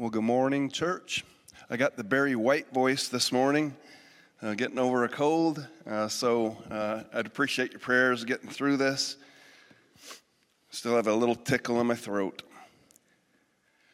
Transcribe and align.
Well, 0.00 0.10
good 0.10 0.22
morning, 0.22 0.70
church. 0.70 1.24
I 1.68 1.76
got 1.76 1.96
the 1.96 2.04
Barry 2.04 2.36
White 2.36 2.72
voice 2.72 3.08
this 3.08 3.32
morning, 3.32 3.74
uh, 4.40 4.54
getting 4.54 4.78
over 4.78 5.02
a 5.02 5.08
cold. 5.08 5.66
Uh, 5.84 6.06
so 6.06 6.56
uh, 6.70 7.02
I'd 7.12 7.26
appreciate 7.26 7.72
your 7.72 7.80
prayers 7.80 8.22
getting 8.24 8.48
through 8.48 8.76
this. 8.76 9.16
Still 10.70 10.94
have 10.94 11.08
a 11.08 11.12
little 11.12 11.34
tickle 11.34 11.80
in 11.80 11.88
my 11.88 11.96
throat. 11.96 12.44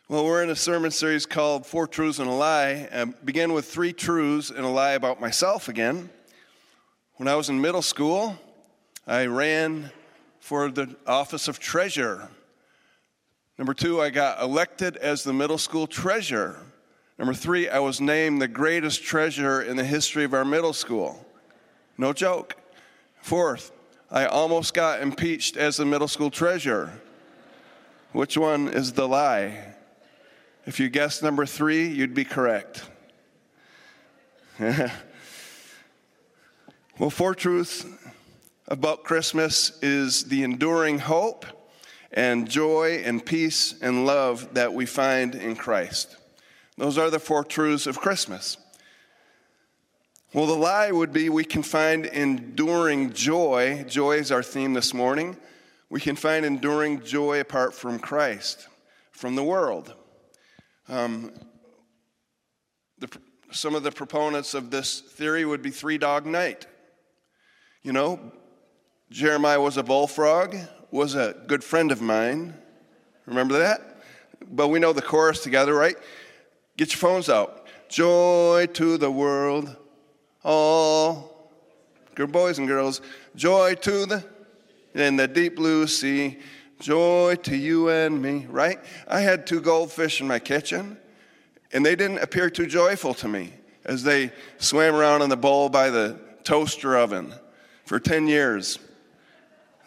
Well, 0.07 0.27
we're 0.27 0.43
in 0.43 0.51
a 0.51 0.57
sermon 0.57 0.91
series 0.91 1.25
called 1.25 1.65
Four 1.65 1.87
Truths 1.87 2.19
and 2.19 2.29
a 2.29 2.35
Lie. 2.35 2.87
I 2.93 3.07
begin 3.07 3.55
with 3.55 3.65
three 3.65 3.95
truths 3.95 4.51
and 4.51 4.67
a 4.67 4.69
lie 4.69 4.93
about 4.93 5.23
myself 5.23 5.71
again. 5.71 6.11
When 7.15 7.29
I 7.29 7.35
was 7.35 7.49
in 7.49 7.63
middle 7.63 7.81
school, 7.81 8.37
I 9.07 9.25
ran 9.25 9.91
for 10.39 10.71
the 10.71 10.97
office 11.07 11.49
of 11.49 11.59
treasurer. 11.59 12.29
Number 13.57 13.75
two, 13.75 14.01
I 14.01 14.11
got 14.11 14.43
elected 14.43 14.97
as 14.97 15.23
the 15.23 15.33
middle 15.33 15.59
school 15.59 15.87
treasurer. 15.87 16.59
Number 17.19 17.35
three, 17.35 17.69
I 17.69 17.79
was 17.79 18.01
named 18.01 18.43
the 18.43 18.49
greatest 18.49 19.05
treasurer 19.05 19.63
in 19.63 19.77
the 19.77 19.85
history 19.85 20.25
of 20.25 20.35
our 20.35 20.45
middle 20.45 20.73
school. 20.73 21.25
No 21.97 22.13
joke. 22.13 22.57
Fourth, 23.21 23.71
I 24.11 24.27
almost 24.27 24.75
got 24.75 25.01
impeached 25.01 25.57
as 25.57 25.77
the 25.77 25.87
middle 25.87 26.09
school 26.09 26.31
treasurer. 26.31 27.01
Which 28.11 28.37
one 28.37 28.67
is 28.69 28.93
the 28.93 29.07
lie? 29.07 29.75
If 30.67 30.81
you 30.81 30.89
guessed 30.89 31.23
number 31.23 31.47
three, 31.47 31.87
you'd 31.87 32.15
be 32.15 32.25
correct. 32.25 32.83
well, 34.59 34.91
four 37.11 37.37
truths 37.37 37.87
about 38.67 39.05
Christmas 39.05 39.79
is 39.81 40.25
the 40.25 40.43
enduring 40.43 40.99
hope 40.99 41.47
and 42.15 42.49
joy 42.49 43.03
and 43.05 43.25
peace 43.25 43.75
and 43.83 44.07
love 44.07 44.55
that 44.55 44.73
we 44.73 44.87
find 44.87 45.35
in 45.35 45.57
Christ. 45.57 46.17
Those 46.79 46.97
are 46.97 47.11
the 47.11 47.19
four 47.19 47.45
truths 47.45 47.87
of 47.87 48.01
Christmas. 48.01 48.57
Well, 50.33 50.47
the 50.47 50.55
lie 50.57 50.91
would 50.91 51.13
be 51.13 51.29
we 51.29 51.45
can 51.45 51.63
find 51.63 52.07
enduring 52.07 53.13
joy. 53.13 53.85
Joy 53.87 54.17
is 54.17 54.33
our 54.33 54.43
theme 54.43 54.73
this 54.73 54.95
morning. 54.95 55.37
We 55.91 56.01
can 56.01 56.17
find 56.17 56.45
enduring 56.45 57.03
joy 57.03 57.41
apart 57.41 57.75
from 57.75 57.99
Christ, 57.99 58.69
from 59.13 59.37
the 59.37 59.45
world. 59.45 59.95
Um, 60.89 61.33
the, 62.99 63.09
some 63.51 63.75
of 63.75 63.83
the 63.83 63.93
proponents 63.93 64.55
of 64.55 64.71
this 64.71 65.01
theory 65.01 65.45
would 65.45 65.63
be 65.63 65.71
Three 65.71 65.99
Dog 65.99 66.27
Night. 66.27 66.67
You 67.83 67.93
know, 67.93 68.19
Jeremiah 69.11 69.61
was 69.61 69.77
a 69.77 69.83
bullfrog, 69.83 70.57
was 70.95 71.17
a 71.17 71.35
good 71.49 71.65
friend 71.65 71.91
of 71.91 72.01
mine. 72.01 72.55
Remember 73.27 73.59
that? 73.59 74.01
But 74.49 74.69
we 74.69 74.79
know 74.79 74.93
the 74.93 75.03
chorus 75.03 75.43
together, 75.43 75.75
right? 75.75 75.97
Get 76.77 76.93
your 76.93 76.99
phones 76.99 77.29
out. 77.29 77.67
Joy 77.89 78.69
to 78.75 78.97
the 78.97 79.11
world, 79.11 79.75
all 80.45 81.51
good 82.15 82.31
boys 82.31 82.61
and 82.61 82.69
girls. 82.69 83.01
Joy 83.35 83.75
to 83.75 84.07
the 84.07 84.25
in 84.95 85.17
the 85.17 85.27
deep 85.27 85.57
blue 85.57 85.89
sea. 85.89 86.39
Joy 86.79 87.39
to 87.43 87.57
you 87.57 87.89
and 87.89 88.23
me, 88.23 88.47
right? 88.49 88.79
I 89.09 89.19
had 89.19 89.49
two 89.49 89.61
goldfish 89.61 90.21
in 90.21 90.29
my 90.29 90.39
kitchen, 90.39 90.97
and 91.73 91.85
they 91.85 91.97
didn't 91.97 92.19
appear 92.19 92.51
too 92.51 92.67
joyful 92.67 93.15
to 93.15 93.27
me 93.27 93.53
as 93.85 94.05
they 94.05 94.31
swam 94.59 94.95
around 94.95 95.23
in 95.23 95.29
the 95.29 95.37
bowl 95.37 95.69
by 95.69 95.91
the 95.91 96.21
toaster 96.45 96.97
oven 96.97 97.35
for 97.85 97.99
10 97.99 98.29
years. 98.29 98.79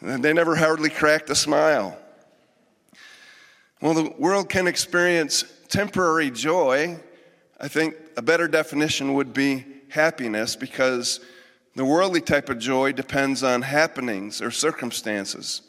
They 0.02 0.34
never 0.34 0.56
hardly 0.56 0.90
cracked 0.90 1.30
a 1.30 1.36
smile. 1.36 1.98
Well, 3.82 3.94
the 3.94 4.14
world 4.18 4.50
can 4.50 4.68
experience 4.68 5.44
temporary 5.70 6.32
joy. 6.32 7.00
I 7.60 7.68
think 7.68 7.96
a 8.16 8.22
better 8.22 8.48
definition 8.48 9.14
would 9.16 9.34
be 9.34 9.66
happiness 9.90 10.56
because 10.56 11.20
the 11.76 11.86
worldly 11.86 12.22
type 12.22 12.50
of 12.50 12.60
joy 12.60 12.92
depends 12.92 13.44
on 13.44 13.62
happenings 13.62 14.42
or 14.42 14.52
circumstances, 14.52 15.62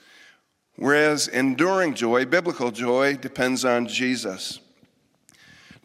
whereas 0.76 1.28
enduring 1.28 1.94
joy, 1.94 2.24
biblical 2.24 2.70
joy, 2.70 3.16
depends 3.16 3.64
on 3.64 3.86
Jesus. 3.86 4.60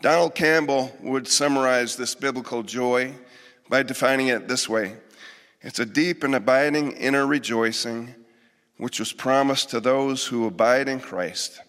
Donald 0.02 0.36
Campbell 0.36 0.92
would 1.02 1.28
summarize 1.28 1.96
this 1.96 2.16
biblical 2.16 2.64
joy 2.64 3.14
by 3.70 3.84
defining 3.84 4.28
it 4.28 4.48
this 4.48 4.68
way 4.68 4.98
it's 5.62 5.80
a 5.80 5.86
deep 5.86 6.24
and 6.24 6.36
abiding 6.36 6.92
inner 6.94 7.26
rejoicing 7.26 8.14
which 8.78 9.00
was 9.00 9.14
promised 9.14 9.70
to 9.70 9.80
those 9.80 10.26
who 10.26 10.48
abide 10.48 10.88
in 10.88 11.00
Christ. 11.00 11.62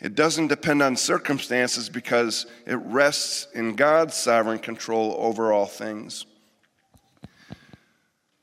It 0.00 0.14
doesn't 0.14 0.48
depend 0.48 0.82
on 0.82 0.96
circumstances 0.96 1.88
because 1.88 2.46
it 2.66 2.76
rests 2.76 3.46
in 3.54 3.76
God's 3.76 4.14
sovereign 4.14 4.58
control 4.58 5.14
over 5.18 5.52
all 5.52 5.66
things. 5.66 6.24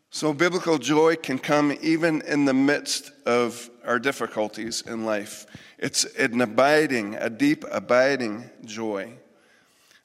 So, 0.10 0.34
biblical 0.34 0.78
joy 0.78 1.16
can 1.16 1.38
come 1.38 1.78
even 1.82 2.22
in 2.22 2.46
the 2.46 2.54
midst 2.54 3.12
of 3.26 3.70
our 3.86 4.00
difficulties 4.00 4.82
in 4.82 5.06
life. 5.06 5.46
It's 5.78 6.06
an 6.16 6.42
abiding, 6.42 7.16
a 7.16 7.30
deep, 7.30 7.66
abiding 7.72 8.50
joy. 8.66 9.14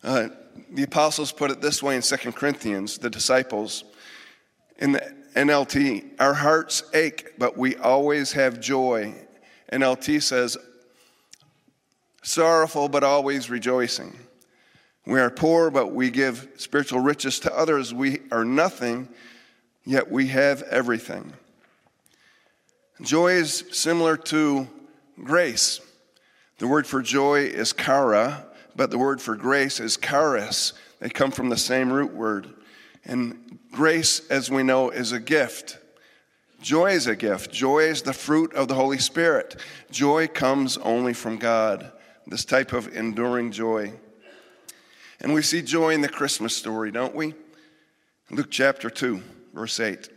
Uh, 0.03 0.29
the 0.71 0.83
apostles 0.83 1.33
put 1.33 1.51
it 1.51 1.61
this 1.61 1.83
way 1.83 1.97
in 1.97 2.03
2 2.03 2.17
Corinthians, 2.33 2.99
the 2.99 3.09
disciples. 3.09 3.85
In 4.79 4.93
the 4.93 5.15
NLT, 5.35 6.21
our 6.21 6.35
hearts 6.35 6.83
ache, 6.95 7.35
but 7.39 7.57
we 7.57 7.77
always 7.77 8.33
have 8.33 8.61
joy. 8.61 9.15
NLT 9.73 10.23
says, 10.23 10.57
sorrowful, 12.23 12.89
but 12.89 13.03
always 13.03 13.51
rejoicing. 13.51 14.17
We 15.07 15.19
are 15.21 15.31
poor, 15.31 15.71
but 15.71 15.93
we 15.93 16.11
give 16.11 16.49
spiritual 16.57 17.01
riches 17.01 17.41
to 17.41 17.57
others. 17.57 17.93
We 17.93 18.21
are 18.31 18.45
nothing, 18.45 19.09
yet 19.85 20.11
we 20.11 20.29
have 20.29 20.63
everything. 20.63 21.33
Joy 23.01 23.33
is 23.33 23.65
similar 23.73 24.17
to 24.17 24.69
grace. 25.25 25.81
The 26.59 26.69
word 26.69 26.87
for 26.87 27.03
joy 27.03 27.41
is 27.41 27.73
chara, 27.73 28.47
but 28.77 28.91
the 28.91 28.99
word 28.99 29.21
for 29.21 29.35
grace 29.35 29.81
is 29.81 29.97
charis. 29.97 30.75
They 31.01 31.09
come 31.09 31.33
from 31.33 31.49
the 31.49 31.57
same 31.57 31.93
root 31.93 32.15
word. 32.15 32.55
And 33.05 33.59
grace, 33.73 34.21
as 34.29 34.51
we 34.51 34.63
know, 34.63 34.91
is 34.91 35.13
a 35.13 35.21
gift. 35.21 35.79
Joy 36.61 36.93
is 36.93 37.07
a 37.07 37.17
gift. 37.17 37.53
Joy 37.53 37.81
is 37.81 38.03
the 38.03 38.13
fruit 38.13 38.55
of 38.55 38.69
the 38.69 38.75
Holy 38.75 38.99
Spirit. 38.99 39.61
Joy 39.91 40.29
comes 40.29 40.77
only 40.79 41.13
from 41.13 41.39
God, 41.39 41.91
this 42.27 42.45
type 42.45 42.73
of 42.73 42.95
enduring 42.95 43.51
joy. 43.51 43.93
And 45.21 45.35
we 45.35 45.43
see 45.43 45.63
joy 45.63 45.91
in 45.91 46.01
the 46.01 46.09
Christmas 46.09 46.55
story, 46.55 46.93
don't 46.93 47.15
we? 47.15 47.35
Luke 48.31 48.51
chapter 48.51 48.89
2, 48.89 49.21
verse 49.53 49.81
8. 49.81 50.09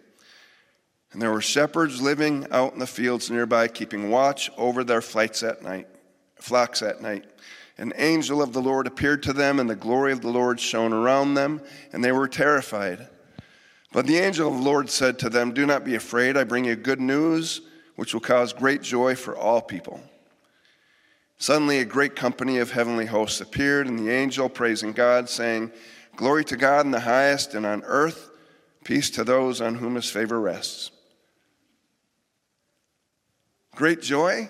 And 1.12 1.22
there 1.22 1.32
were 1.32 1.42
shepherds 1.42 2.02
living 2.02 2.46
out 2.52 2.74
in 2.74 2.80
the 2.80 2.88
fields 2.88 3.32
nearby, 3.32 3.68
keeping 3.68 4.10
watch 4.10 4.52
over 4.58 4.84
their 4.84 5.02
flights 5.02 5.42
at 5.44 5.64
night, 5.64 5.88
flocks 6.40 6.82
at 6.82 7.02
night 7.02 7.26
an 7.78 7.94
angel 7.98 8.42
of 8.42 8.54
the 8.54 8.62
Lord 8.62 8.88
appeared 8.88 9.24
to 9.24 9.34
them, 9.34 9.60
and 9.60 9.70
the 9.70 9.76
glory 9.76 10.14
of 10.14 10.22
the 10.22 10.30
Lord 10.30 10.60
shone 10.60 10.94
around 10.94 11.34
them, 11.34 11.62
and 11.92 12.04
they 12.04 12.12
were 12.12 12.28
terrified. 12.28 13.08
But 13.96 14.08
the 14.08 14.18
angel 14.18 14.50
of 14.50 14.56
the 14.56 14.62
Lord 14.62 14.90
said 14.90 15.18
to 15.20 15.30
them, 15.30 15.54
Do 15.54 15.66
not 15.66 15.86
be 15.86 15.96
afraid. 15.96 16.36
I 16.36 16.44
bring 16.44 16.66
you 16.66 16.76
good 16.76 17.00
news, 17.00 17.62
which 17.96 18.14
will 18.14 18.20
cause 18.20 18.52
great 18.52 18.82
joy 18.82 19.16
for 19.16 19.38
all 19.38 19.62
people. 19.62 20.02
Suddenly, 21.38 21.80
a 21.80 21.86
great 21.86 22.14
company 22.14 22.58
of 22.58 22.72
heavenly 22.72 23.06
hosts 23.06 23.40
appeared, 23.40 23.88
and 23.88 23.98
the 23.98 24.12
angel 24.12 24.50
praising 24.50 24.92
God, 24.92 25.30
saying, 25.30 25.72
Glory 26.18 26.44
to 26.44 26.58
God 26.58 26.86
in 26.86 26.92
the 26.92 27.00
highest, 27.00 27.56
and 27.56 27.66
on 27.66 27.84
earth, 27.86 28.32
peace 28.84 29.10
to 29.12 29.24
those 29.24 29.62
on 29.62 29.76
whom 29.76 29.96
his 29.96 30.10
favor 30.10 30.42
rests. 30.42 30.92
Great 33.76 34.02
joy? 34.02 34.50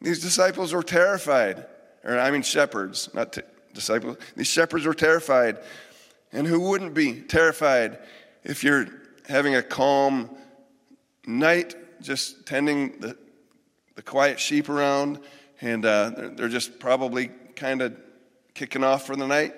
These 0.00 0.22
disciples 0.22 0.72
were 0.72 0.82
terrified 0.82 1.66
or 2.02 2.18
I 2.18 2.30
mean 2.30 2.42
shepherds, 2.42 3.10
not 3.12 3.34
t- 3.34 3.42
disciples. 3.72 4.16
These 4.36 4.46
shepherds 4.46 4.86
were 4.86 4.94
terrified. 4.94 5.58
And 6.34 6.48
who 6.48 6.60
wouldn't 6.60 6.94
be 6.94 7.20
terrified 7.20 7.98
if 8.42 8.64
you're 8.64 8.88
having 9.28 9.54
a 9.54 9.62
calm 9.62 10.28
night, 11.26 11.76
just 12.02 12.44
tending 12.44 12.98
the, 12.98 13.16
the 13.94 14.02
quiet 14.02 14.40
sheep 14.40 14.68
around, 14.68 15.20
and 15.60 15.86
uh, 15.86 16.10
they're, 16.10 16.28
they're 16.30 16.48
just 16.48 16.80
probably 16.80 17.30
kind 17.54 17.82
of 17.82 17.96
kicking 18.52 18.82
off 18.82 19.06
for 19.06 19.14
the 19.14 19.28
night? 19.28 19.54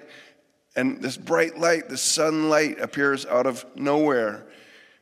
And 0.77 1.01
this 1.01 1.17
bright 1.17 1.59
light, 1.59 1.89
this 1.89 2.03
sunlight 2.03 2.79
appears 2.79 3.25
out 3.25 3.47
of 3.47 3.65
nowhere. 3.75 4.47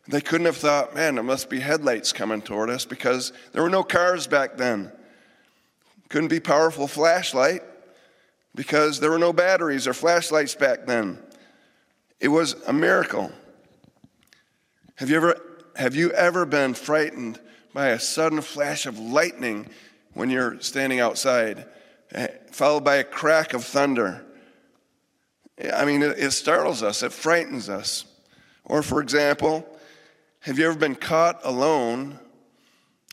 They 0.06 0.20
couldn't 0.20 0.46
have 0.46 0.56
thought, 0.56 0.94
man, 0.94 1.16
there 1.16 1.24
must 1.24 1.50
be 1.50 1.58
headlights 1.58 2.12
coming 2.12 2.40
toward 2.40 2.70
us 2.70 2.84
because 2.84 3.32
there 3.52 3.62
were 3.62 3.70
no 3.70 3.82
cars 3.82 4.28
back 4.28 4.56
then. 4.56 4.92
Couldn't 6.08 6.28
be 6.28 6.38
powerful 6.38 6.86
flashlight 6.86 7.62
because 8.54 9.00
there 9.00 9.10
were 9.10 9.18
no 9.18 9.32
batteries 9.32 9.88
or 9.88 9.94
flashlights 9.94 10.54
back 10.54 10.86
then. 10.86 11.18
It 12.24 12.28
was 12.28 12.54
a 12.66 12.72
miracle. 12.72 13.30
Have 14.94 15.10
you 15.10 15.16
ever 15.16 15.38
have 15.76 15.94
you 15.94 16.10
ever 16.12 16.46
been 16.46 16.72
frightened 16.72 17.38
by 17.74 17.88
a 17.88 17.98
sudden 17.98 18.40
flash 18.40 18.86
of 18.86 18.98
lightning 18.98 19.68
when 20.14 20.30
you're 20.30 20.58
standing 20.62 21.00
outside 21.00 21.66
eh, 22.12 22.28
followed 22.50 22.82
by 22.82 22.94
a 22.94 23.04
crack 23.04 23.52
of 23.52 23.62
thunder. 23.62 24.24
I 25.70 25.84
mean, 25.84 26.00
it, 26.00 26.18
it 26.18 26.30
startles 26.30 26.82
us, 26.82 27.02
it 27.02 27.12
frightens 27.12 27.68
us. 27.68 28.06
Or, 28.64 28.82
for 28.82 29.02
example, 29.02 29.68
have 30.40 30.58
you 30.58 30.64
ever 30.66 30.78
been 30.78 30.94
caught 30.94 31.40
alone 31.44 32.18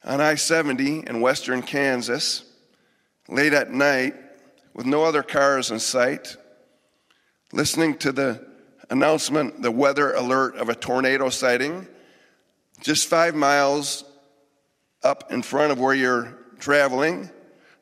on 0.05 0.21
I 0.21 0.35
70 0.35 1.03
in 1.05 1.19
western 1.19 1.63
Kansas 1.63 2.45
late 3.27 3.51
at 3.51 3.71
night 3.71 4.15
with 4.73 4.85
no 4.85 5.03
other 5.03 5.21
cars 5.21 5.69
in 5.69 5.79
sight, 5.79 6.37
listening 7.51 7.97
to 7.97 8.13
the 8.13 8.50
announcement, 8.91 9.61
the 9.61 9.71
weather 9.71 10.13
alert 10.13 10.55
of 10.57 10.69
a 10.69 10.75
tornado 10.75 11.29
sighting, 11.29 11.88
just 12.81 13.07
five 13.07 13.33
miles 13.33 14.03
up 15.01 15.31
in 15.31 15.41
front 15.41 15.71
of 15.71 15.79
where 15.79 15.95
you're 15.95 16.38
traveling, 16.59 17.29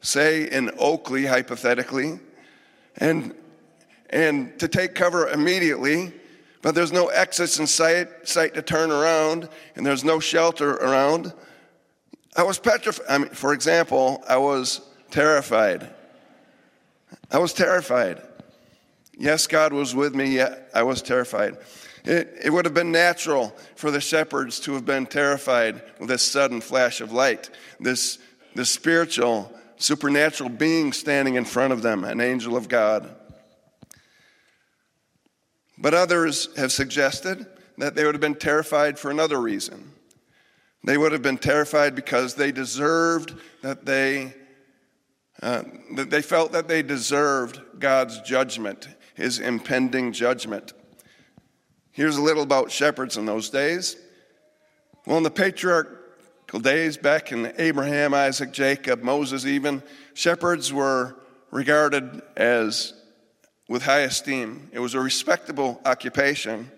say 0.01 0.49
in 0.49 0.71
Oakley, 0.77 1.25
hypothetically, 1.25 2.19
and, 2.97 3.35
and 4.11 4.57
to 4.59 4.67
take 4.67 4.95
cover 4.95 5.27
immediately, 5.29 6.13
but 6.61 6.75
there's 6.75 6.91
no 6.91 7.07
exits 7.07 7.59
in 7.59 7.67
sight, 7.67 8.07
sight 8.23 8.53
to 8.53 8.61
turn 8.61 8.91
around, 8.91 9.49
and 9.75 9.85
there's 9.85 10.03
no 10.03 10.19
shelter 10.19 10.71
around. 10.75 11.33
I 12.35 12.43
was 12.43 12.59
petrified. 12.59 13.05
I 13.09 13.17
mean, 13.17 13.29
for 13.29 13.53
example, 13.53 14.23
I 14.27 14.37
was 14.37 14.81
terrified. 15.09 15.89
I 17.31 17.39
was 17.39 17.53
terrified. 17.53 18.21
Yes, 19.19 19.47
God 19.47 19.73
was 19.73 19.93
with 19.93 20.15
me, 20.15 20.35
yet 20.35 20.69
I 20.73 20.83
was 20.83 21.01
terrified. 21.01 21.57
It, 22.05 22.33
it, 22.45 22.49
would 22.51 22.63
have 22.63 22.73
been 22.73 22.93
natural 22.93 23.53
for 23.75 23.91
the 23.91 23.99
shepherds 23.99 24.61
to 24.61 24.73
have 24.73 24.85
been 24.85 25.05
terrified 25.05 25.83
with 25.99 26.07
this 26.07 26.23
sudden 26.23 26.61
flash 26.61 27.01
of 27.01 27.11
light, 27.11 27.49
this, 27.81 28.17
this 28.55 28.69
spiritual, 28.69 29.53
supernatural 29.75 30.49
being 30.49 30.93
standing 30.93 31.35
in 31.35 31.43
front 31.43 31.73
of 31.73 31.81
them, 31.81 32.05
an 32.05 32.21
angel 32.21 32.55
of 32.55 32.69
God. 32.69 33.13
But 35.77 35.93
others 35.93 36.47
have 36.55 36.71
suggested 36.71 37.45
that 37.77 37.95
they 37.95 38.05
would 38.05 38.15
have 38.15 38.21
been 38.21 38.35
terrified 38.35 38.97
for 38.97 39.11
another 39.11 39.39
reason. 39.39 39.91
They 40.85 40.97
would 40.97 41.11
have 41.11 41.21
been 41.21 41.37
terrified 41.37 41.93
because 41.93 42.35
they 42.35 42.53
deserved 42.53 43.33
that 43.63 43.85
they 43.85 44.33
uh, 45.41 45.63
they 45.91 46.21
felt 46.21 46.51
that 46.51 46.67
they 46.67 46.81
deserved 46.81 47.61
God's 47.79 48.19
judgment, 48.21 48.89
his 49.19 49.39
impending 49.39 50.13
judgment. 50.13 50.71
Here's 51.91 52.15
a 52.15 52.21
little 52.21 52.43
about 52.43 52.71
shepherds 52.71 53.17
in 53.17 53.25
those 53.25 53.49
days. 53.49 53.97
Well, 55.05 55.17
in 55.17 55.23
the 55.23 55.29
patriarchal 55.29 56.61
days, 56.61 56.95
back 56.95 57.33
in 57.33 57.51
Abraham, 57.57 58.13
Isaac, 58.13 58.53
Jacob, 58.53 59.03
Moses, 59.03 59.45
even, 59.45 59.83
shepherds 60.13 60.71
were 60.71 61.17
regarded 61.51 62.21
as 62.37 62.93
with 63.67 63.83
high 63.83 64.01
esteem. 64.01 64.69
It 64.71 64.79
was 64.79 64.93
a 64.93 65.01
respectable 65.01 65.81
occupation. 65.83 66.71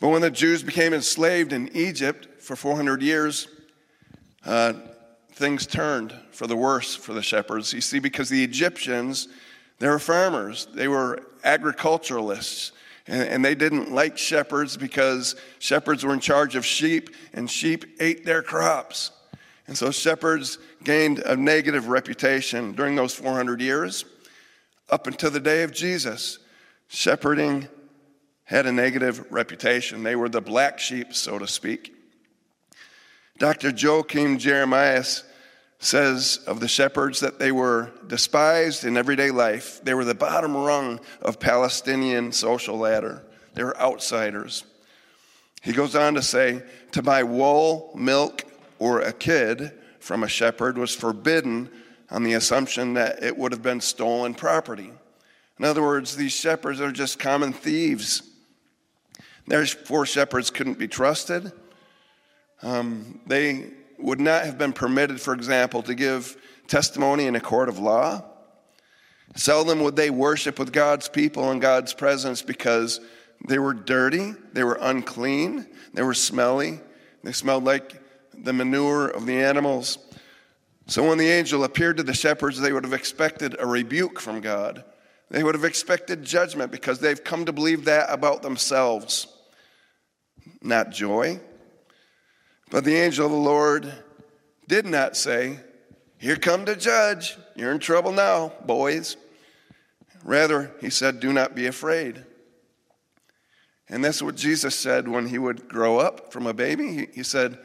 But 0.00 0.08
when 0.08 0.22
the 0.22 0.30
Jews 0.32 0.64
became 0.64 0.92
enslaved 0.92 1.52
in 1.52 1.70
Egypt 1.76 2.42
for 2.42 2.56
400 2.56 3.02
years, 3.02 3.46
uh, 4.44 4.72
things 5.32 5.64
turned 5.64 6.12
for 6.32 6.48
the 6.48 6.56
worse 6.56 6.96
for 6.96 7.12
the 7.12 7.22
shepherds. 7.22 7.72
You 7.72 7.80
see, 7.80 8.00
because 8.00 8.28
the 8.28 8.42
Egyptians, 8.42 9.28
they 9.78 9.88
were 9.88 9.98
farmers, 9.98 10.66
they 10.74 10.88
were 10.88 11.22
agriculturalists, 11.44 12.72
and, 13.06 13.22
and 13.28 13.44
they 13.44 13.54
didn't 13.54 13.92
like 13.92 14.18
shepherds 14.18 14.76
because 14.76 15.36
shepherds 15.58 16.04
were 16.04 16.12
in 16.12 16.20
charge 16.20 16.56
of 16.56 16.66
sheep, 16.66 17.10
and 17.32 17.50
sheep 17.50 17.84
ate 18.00 18.24
their 18.24 18.42
crops. 18.42 19.12
And 19.66 19.76
so 19.76 19.90
shepherds 19.90 20.58
gained 20.82 21.20
a 21.20 21.36
negative 21.36 21.88
reputation 21.88 22.72
during 22.72 22.96
those 22.96 23.14
400 23.14 23.60
years. 23.60 24.04
Up 24.90 25.06
until 25.06 25.30
the 25.30 25.40
day 25.40 25.62
of 25.62 25.72
Jesus, 25.72 26.38
shepherding 26.88 27.68
had 28.44 28.64
a 28.64 28.72
negative 28.72 29.30
reputation. 29.30 30.02
They 30.02 30.16
were 30.16 30.30
the 30.30 30.40
black 30.40 30.78
sheep, 30.78 31.12
so 31.12 31.38
to 31.38 31.46
speak. 31.46 31.94
Dr. 33.38 33.70
Joachim 33.70 34.38
Jeremias 34.38 35.22
says 35.78 36.40
of 36.46 36.60
the 36.60 36.68
shepherds 36.68 37.20
that 37.20 37.38
they 37.38 37.52
were 37.52 37.92
despised 38.06 38.84
in 38.84 38.96
everyday 38.96 39.30
life. 39.30 39.80
They 39.84 39.94
were 39.94 40.04
the 40.04 40.14
bottom 40.14 40.56
rung 40.56 41.00
of 41.22 41.38
Palestinian 41.38 42.32
social 42.32 42.76
ladder. 42.76 43.22
They 43.54 43.62
were 43.62 43.78
outsiders. 43.78 44.64
He 45.62 45.72
goes 45.72 45.94
on 45.94 46.14
to 46.14 46.22
say, 46.22 46.62
to 46.92 47.02
buy 47.02 47.22
wool, 47.22 47.92
milk, 47.94 48.44
or 48.78 49.00
a 49.00 49.12
kid 49.12 49.72
from 50.00 50.22
a 50.22 50.28
shepherd 50.28 50.78
was 50.78 50.94
forbidden 50.94 51.70
on 52.10 52.22
the 52.22 52.34
assumption 52.34 52.94
that 52.94 53.22
it 53.22 53.36
would 53.36 53.52
have 53.52 53.62
been 53.62 53.80
stolen 53.80 54.34
property. 54.34 54.90
In 55.58 55.64
other 55.64 55.82
words, 55.82 56.16
these 56.16 56.32
shepherds 56.32 56.80
are 56.80 56.92
just 56.92 57.18
common 57.18 57.52
thieves. 57.52 58.22
Therefore, 59.46 60.06
shepherds 60.06 60.50
couldn't 60.50 60.78
be 60.78 60.88
trusted. 60.88 61.52
Um, 62.62 63.20
they 63.26 63.70
would 63.98 64.20
not 64.20 64.44
have 64.44 64.58
been 64.58 64.72
permitted, 64.72 65.20
for 65.20 65.34
example, 65.34 65.82
to 65.82 65.94
give 65.94 66.36
testimony 66.66 67.26
in 67.26 67.34
a 67.34 67.40
court 67.40 67.68
of 67.68 67.78
law. 67.78 68.22
Seldom 69.34 69.80
would 69.80 69.96
they 69.96 70.10
worship 70.10 70.58
with 70.58 70.72
God's 70.72 71.08
people 71.08 71.50
in 71.50 71.58
God's 71.58 71.92
presence 71.92 72.42
because 72.42 73.00
they 73.46 73.58
were 73.58 73.74
dirty, 73.74 74.34
they 74.52 74.64
were 74.64 74.78
unclean, 74.80 75.66
they 75.94 76.02
were 76.02 76.14
smelly, 76.14 76.80
they 77.22 77.32
smelled 77.32 77.64
like 77.64 78.02
the 78.34 78.52
manure 78.52 79.08
of 79.08 79.26
the 79.26 79.42
animals. 79.42 79.98
So 80.86 81.06
when 81.06 81.18
the 81.18 81.28
angel 81.28 81.64
appeared 81.64 81.98
to 81.98 82.02
the 82.02 82.14
shepherds, 82.14 82.58
they 82.58 82.72
would 82.72 82.84
have 82.84 82.94
expected 82.94 83.56
a 83.58 83.66
rebuke 83.66 84.20
from 84.20 84.40
God. 84.40 84.84
They 85.30 85.42
would 85.42 85.54
have 85.54 85.64
expected 85.64 86.22
judgment 86.24 86.72
because 86.72 87.00
they've 87.00 87.22
come 87.22 87.44
to 87.44 87.52
believe 87.52 87.84
that 87.84 88.06
about 88.08 88.40
themselves, 88.42 89.26
not 90.62 90.90
joy. 90.90 91.40
But 92.70 92.84
the 92.84 92.96
angel 92.96 93.26
of 93.26 93.32
the 93.32 93.38
Lord 93.38 93.92
did 94.66 94.84
not 94.84 95.16
say, 95.16 95.60
Here 96.18 96.36
come 96.36 96.64
the 96.64 96.76
judge. 96.76 97.36
You're 97.56 97.72
in 97.72 97.78
trouble 97.78 98.12
now, 98.12 98.52
boys. 98.66 99.16
Rather, 100.22 100.72
he 100.80 100.90
said, 100.90 101.20
Do 101.20 101.32
not 101.32 101.54
be 101.54 101.66
afraid. 101.66 102.24
And 103.88 104.04
that's 104.04 104.20
what 104.20 104.34
Jesus 104.34 104.74
said 104.74 105.08
when 105.08 105.26
he 105.26 105.38
would 105.38 105.68
grow 105.68 105.98
up 105.98 106.32
from 106.32 106.46
a 106.46 106.52
baby. 106.52 106.92
He, 106.92 107.06
he 107.14 107.22
said, 107.22 107.58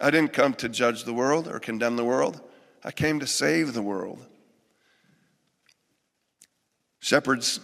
I 0.00 0.10
didn't 0.10 0.32
come 0.32 0.52
to 0.54 0.68
judge 0.68 1.04
the 1.04 1.14
world 1.14 1.48
or 1.48 1.58
condemn 1.58 1.96
the 1.96 2.04
world, 2.04 2.40
I 2.84 2.90
came 2.90 3.20
to 3.20 3.26
save 3.26 3.72
the 3.72 3.82
world. 3.82 4.26
Shepherds 7.00 7.60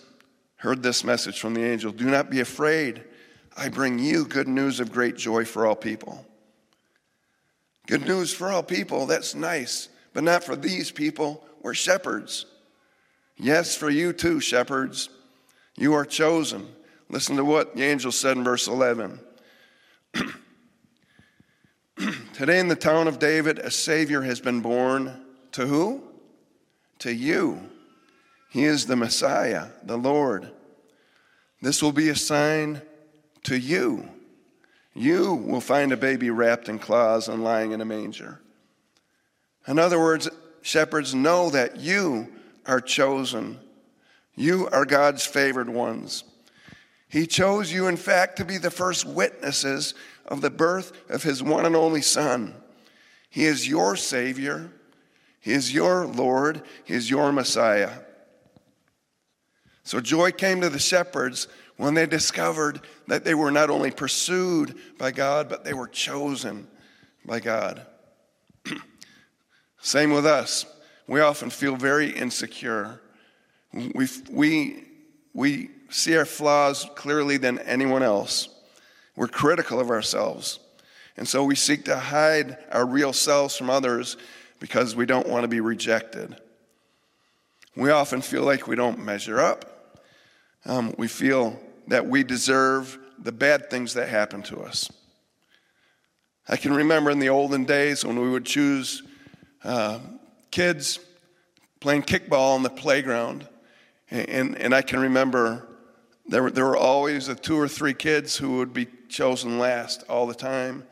heard 0.56 0.82
this 0.82 1.04
message 1.04 1.38
from 1.38 1.54
the 1.54 1.64
angel 1.64 1.92
Do 1.92 2.06
not 2.06 2.30
be 2.30 2.40
afraid. 2.40 3.04
I 3.58 3.68
bring 3.68 3.98
you 3.98 4.24
good 4.24 4.46
news 4.46 4.78
of 4.78 4.92
great 4.92 5.16
joy 5.16 5.44
for 5.44 5.66
all 5.66 5.74
people. 5.74 6.24
Good 7.88 8.06
news 8.06 8.32
for 8.32 8.50
all 8.50 8.62
people, 8.62 9.06
that's 9.06 9.34
nice, 9.34 9.88
but 10.12 10.22
not 10.22 10.44
for 10.44 10.54
these 10.54 10.92
people. 10.92 11.44
We're 11.60 11.74
shepherds. 11.74 12.46
Yes, 13.36 13.74
for 13.74 13.90
you 13.90 14.12
too, 14.12 14.38
shepherds. 14.38 15.08
You 15.76 15.94
are 15.94 16.04
chosen. 16.04 16.68
Listen 17.08 17.36
to 17.36 17.44
what 17.44 17.74
the 17.74 17.82
angel 17.82 18.12
said 18.12 18.36
in 18.36 18.44
verse 18.44 18.68
11. 18.68 19.18
Today 22.34 22.60
in 22.60 22.68
the 22.68 22.76
town 22.76 23.08
of 23.08 23.18
David, 23.18 23.58
a 23.58 23.72
Savior 23.72 24.22
has 24.22 24.40
been 24.40 24.60
born. 24.60 25.24
To 25.52 25.66
who? 25.66 26.04
To 27.00 27.12
you. 27.12 27.60
He 28.50 28.64
is 28.64 28.86
the 28.86 28.96
Messiah, 28.96 29.68
the 29.82 29.96
Lord. 29.96 30.52
This 31.60 31.82
will 31.82 31.92
be 31.92 32.08
a 32.10 32.14
sign 32.14 32.82
to 33.44 33.56
you. 33.56 34.08
You 34.94 35.34
will 35.34 35.60
find 35.60 35.92
a 35.92 35.96
baby 35.96 36.30
wrapped 36.30 36.68
in 36.68 36.78
cloths 36.78 37.28
and 37.28 37.44
lying 37.44 37.72
in 37.72 37.80
a 37.80 37.84
manger. 37.84 38.40
In 39.66 39.78
other 39.78 40.00
words, 40.00 40.28
shepherds 40.62 41.14
know 41.14 41.50
that 41.50 41.78
you 41.78 42.28
are 42.66 42.80
chosen. 42.80 43.58
You 44.34 44.68
are 44.68 44.84
God's 44.84 45.24
favored 45.24 45.68
ones. 45.68 46.24
He 47.08 47.26
chose 47.26 47.72
you, 47.72 47.86
in 47.86 47.96
fact, 47.96 48.36
to 48.36 48.44
be 48.44 48.58
the 48.58 48.70
first 48.70 49.06
witnesses 49.06 49.94
of 50.26 50.40
the 50.40 50.50
birth 50.50 50.92
of 51.10 51.22
his 51.22 51.42
one 51.42 51.64
and 51.64 51.74
only 51.74 52.02
Son. 52.02 52.54
He 53.30 53.44
is 53.44 53.68
your 53.68 53.96
Savior, 53.96 54.70
He 55.40 55.52
is 55.52 55.72
your 55.72 56.06
Lord, 56.06 56.62
He 56.84 56.94
is 56.94 57.10
your 57.10 57.32
Messiah. 57.32 57.92
So 59.84 60.00
joy 60.00 60.32
came 60.32 60.60
to 60.60 60.68
the 60.68 60.78
shepherds 60.78 61.48
when 61.78 61.94
they 61.94 62.06
discovered 62.06 62.80
that 63.06 63.24
they 63.24 63.34
were 63.34 63.50
not 63.50 63.70
only 63.70 63.90
pursued 63.90 64.74
by 64.98 65.12
God, 65.12 65.48
but 65.48 65.64
they 65.64 65.72
were 65.72 65.86
chosen 65.88 66.66
by 67.24 67.40
God. 67.40 67.86
Same 69.80 70.12
with 70.12 70.26
us. 70.26 70.66
We 71.06 71.20
often 71.20 71.50
feel 71.50 71.76
very 71.76 72.10
insecure. 72.10 73.00
We, 73.72 74.08
we, 74.30 74.84
we 75.32 75.70
see 75.88 76.16
our 76.16 76.24
flaws 76.24 76.86
clearly 76.96 77.36
than 77.36 77.60
anyone 77.60 78.02
else. 78.02 78.48
We're 79.14 79.28
critical 79.28 79.78
of 79.78 79.88
ourselves. 79.88 80.58
And 81.16 81.28
so 81.28 81.44
we 81.44 81.54
seek 81.54 81.84
to 81.84 81.96
hide 81.96 82.58
our 82.72 82.84
real 82.84 83.12
selves 83.12 83.56
from 83.56 83.70
others 83.70 84.16
because 84.58 84.96
we 84.96 85.06
don't 85.06 85.28
want 85.28 85.44
to 85.44 85.48
be 85.48 85.60
rejected. 85.60 86.36
We 87.76 87.90
often 87.90 88.20
feel 88.20 88.42
like 88.42 88.66
we 88.66 88.74
don't 88.74 88.98
measure 88.98 89.38
up. 89.38 90.04
Um, 90.64 90.92
we 90.98 91.06
feel 91.06 91.58
that 91.88 92.06
we 92.06 92.22
deserve 92.22 92.98
the 93.18 93.32
bad 93.32 93.70
things 93.70 93.94
that 93.94 94.08
happen 94.08 94.42
to 94.42 94.60
us. 94.60 94.90
I 96.48 96.56
can 96.56 96.72
remember 96.72 97.10
in 97.10 97.18
the 97.18 97.28
olden 97.28 97.64
days 97.64 98.04
when 98.04 98.18
we 98.20 98.30
would 98.30 98.46
choose 98.46 99.02
uh, 99.64 99.98
kids 100.50 100.98
playing 101.80 102.02
kickball 102.02 102.54
on 102.54 102.62
the 102.62 102.70
playground. 102.70 103.46
And, 104.10 104.56
and 104.56 104.74
I 104.74 104.82
can 104.82 105.00
remember 105.00 105.66
there 106.26 106.42
were, 106.42 106.50
there 106.50 106.64
were 106.64 106.76
always 106.76 107.28
two 107.40 107.58
or 107.58 107.68
three 107.68 107.94
kids 107.94 108.36
who 108.36 108.56
would 108.58 108.72
be 108.72 108.86
chosen 109.08 109.58
last 109.58 110.04
all 110.08 110.26
the 110.26 110.34
time. 110.34 110.84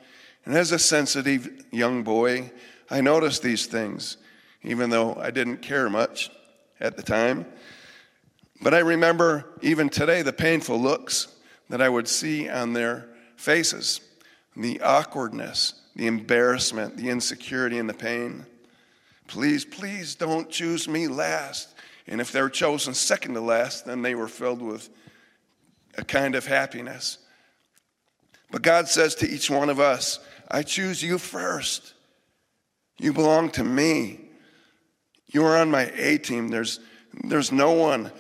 And 0.45 0.55
as 0.55 0.73
a 0.73 0.79
sensitive 0.79 1.65
young 1.71 2.03
boy, 2.03 2.53
I 2.91 3.01
noticed 3.01 3.43
these 3.43 3.67
things, 3.67 4.17
even 4.63 4.91
though 4.91 5.15
I 5.15 5.31
didn't 5.31 5.59
care 5.59 5.89
much 5.89 6.31
at 6.81 6.97
the 6.97 7.03
time. 7.03 7.47
But 8.61 8.75
I 8.75 8.79
remember 8.79 9.45
even 9.63 9.89
today 9.89 10.23
the 10.23 10.33
painful 10.33 10.81
looks 10.81 11.29
that 11.69 11.83
I 11.83 11.89
would 11.89 12.09
see 12.09 12.49
on 12.49 12.73
their 12.73 13.09
faces 13.37 14.01
the 14.57 14.81
awkwardness, 14.81 15.75
the 15.95 16.07
embarrassment, 16.07 16.97
the 16.97 17.11
insecurity, 17.11 17.79
and 17.79 17.89
the 17.89 17.95
pain. 17.95 18.47
Please, 19.27 19.65
please 19.65 20.15
don't 20.15 20.49
choose 20.49 20.89
me 20.89 21.09
last. 21.09 21.75
And 22.07 22.21
if 22.21 22.33
they 22.33 22.41
were 22.41 22.49
chosen 22.49 22.95
second 22.95 23.35
to 23.35 23.41
last, 23.41 23.85
then 23.85 24.03
they 24.03 24.15
were 24.15 24.29
filled 24.29 24.63
with 24.63 24.89
a 25.99 26.05
kind 26.05 26.35
of 26.35 26.47
happiness. 26.47 27.19
But 28.51 28.63
God 28.63 28.89
says 28.89 29.15
to 29.17 29.29
each 29.29 29.51
one 29.51 29.69
of 29.69 29.81
us, 29.81 30.21
I 30.51 30.63
choose 30.63 31.03
you 31.03 31.19
first. 31.19 31.95
You 32.99 33.13
belong 33.13 33.51
to 33.51 33.65
me. 33.65 34.21
You 35.27 35.45
are 35.45 35.57
on 35.57 35.71
my 35.71 35.91
A 35.97 36.19
team. 36.19 36.49
There's, 36.49 36.81
there's 37.25 37.51
no 37.51 37.73
one 37.73 38.13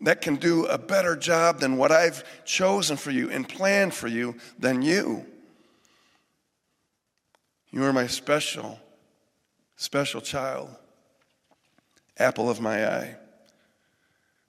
that 0.00 0.20
can 0.20 0.36
do 0.36 0.66
a 0.66 0.78
better 0.78 1.16
job 1.16 1.60
than 1.60 1.76
what 1.76 1.90
I've 1.90 2.24
chosen 2.44 2.96
for 2.96 3.10
you 3.10 3.30
and 3.30 3.48
planned 3.48 3.94
for 3.94 4.08
you 4.08 4.36
than 4.58 4.82
you. 4.82 5.26
You 7.70 7.84
are 7.84 7.92
my 7.92 8.06
special, 8.06 8.78
special 9.76 10.20
child, 10.20 10.70
apple 12.16 12.48
of 12.48 12.60
my 12.60 12.86
eye. 12.86 13.16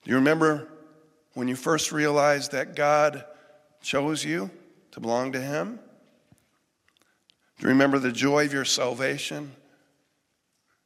Do 0.04 0.12
you 0.12 0.16
remember 0.16 0.68
when 1.34 1.48
you 1.48 1.56
first 1.56 1.92
realized 1.92 2.52
that 2.52 2.76
God 2.76 3.26
chose 3.82 4.24
you 4.24 4.50
to 4.92 5.00
belong 5.00 5.32
to 5.34 5.42
Him? 5.42 5.80
Do 7.58 7.64
you 7.64 7.70
remember 7.70 8.00
the 8.00 8.12
joy 8.12 8.46
of 8.46 8.54
your 8.54 8.66
salvation? 8.66 9.52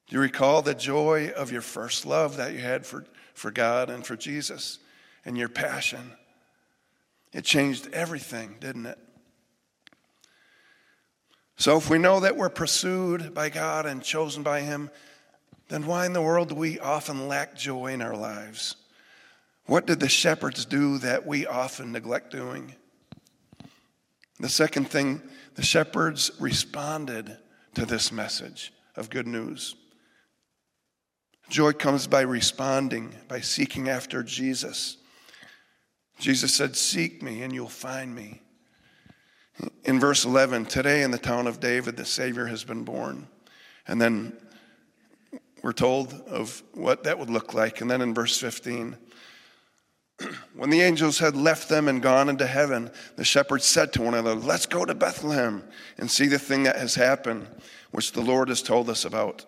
Do 0.08 0.16
you 0.16 0.22
recall 0.22 0.62
the 0.62 0.74
joy 0.74 1.30
of 1.36 1.52
your 1.52 1.62
first 1.62 2.06
love 2.06 2.38
that 2.38 2.54
you 2.54 2.60
had 2.60 2.86
for, 2.86 3.06
for 3.34 3.52
God 3.52 3.90
and 3.90 4.06
for 4.06 4.16
Jesus 4.16 4.80
and 5.26 5.38
your 5.38 5.50
passion? 5.50 6.12
It 7.32 7.46
changed 7.46 7.90
everything, 7.94 8.58
didn't 8.60 8.86
it? 8.86 9.00
So, 11.56 11.78
if 11.78 11.90
we 11.90 11.98
know 11.98 12.20
that 12.20 12.36
we're 12.36 12.50
pursued 12.50 13.34
by 13.34 13.50
God 13.50 13.86
and 13.86 14.04
chosen 14.04 14.44
by 14.44 14.62
Him, 14.62 14.90
then 15.70 15.86
why 15.86 16.06
in 16.06 16.14
the 16.14 16.22
world 16.22 16.50
do 16.50 16.56
we 16.56 16.80
often 16.80 17.28
lack 17.28 17.56
joy 17.56 17.94
in 17.94 18.02
our 18.02 18.16
lives? 18.16 18.76
What 19.66 19.86
did 19.86 20.00
the 20.00 20.10
shepherds 20.10 20.66
do 20.66 20.98
that 21.00 21.26
we 21.26 21.48
often 21.48 21.92
neglect 21.92 22.32
doing? 22.32 22.76
The 24.40 24.50
second 24.50 24.90
thing, 24.90 25.22
the 25.56 25.64
shepherds 25.64 26.32
responded 26.40 27.38
to 27.76 27.86
this 27.86 28.12
message 28.12 28.74
of 28.96 29.10
good 29.10 29.28
news. 29.28 29.76
Joy 31.50 31.74
comes 31.74 32.08
by 32.08 32.22
responding, 32.22 33.14
by 33.28 33.42
seeking 33.42 33.90
after 33.90 34.24
Jesus. 34.24 34.98
Jesus 36.20 36.54
said, 36.54 36.76
Seek 36.76 37.22
me 37.22 37.42
and 37.42 37.54
you'll 37.54 37.68
find 37.68 38.16
me. 38.16 38.42
In 39.84 40.00
verse 40.00 40.26
11, 40.26 40.66
today 40.66 41.04
in 41.04 41.12
the 41.12 41.18
town 41.18 41.48
of 41.48 41.60
David, 41.60 41.96
the 41.96 42.06
Savior 42.06 42.48
has 42.48 42.64
been 42.64 42.84
born. 42.84 43.28
And 43.88 44.02
then 44.02 44.36
we're 45.62 45.74
told 45.74 46.14
of 46.28 46.64
what 46.74 47.04
that 47.04 47.20
would 47.20 47.30
look 47.30 47.54
like. 47.54 47.82
And 47.82 47.90
then 47.90 48.02
in 48.02 48.14
verse 48.14 48.38
15, 48.40 48.98
when 50.56 50.70
the 50.70 50.82
angels 50.82 51.20
had 51.20 51.36
left 51.36 51.70
them 51.70 51.88
and 51.88 52.02
gone 52.02 52.30
into 52.30 52.48
heaven, 52.48 52.92
the 53.16 53.24
shepherds 53.24 53.66
said 53.66 53.94
to 53.94 54.02
one 54.02 54.14
another, 54.14 54.36
Let's 54.36 54.66
go 54.66 54.86
to 54.86 54.96
Bethlehem 54.96 55.64
and 55.98 56.10
see 56.10 56.28
the 56.28 56.40
thing 56.40 56.64
that 56.64 56.78
has 56.78 56.96
happened, 56.96 57.48
which 57.92 58.14
the 58.14 58.22
Lord 58.22 58.50
has 58.50 58.62
told 58.62 58.90
us 58.90 59.06
about. 59.06 59.46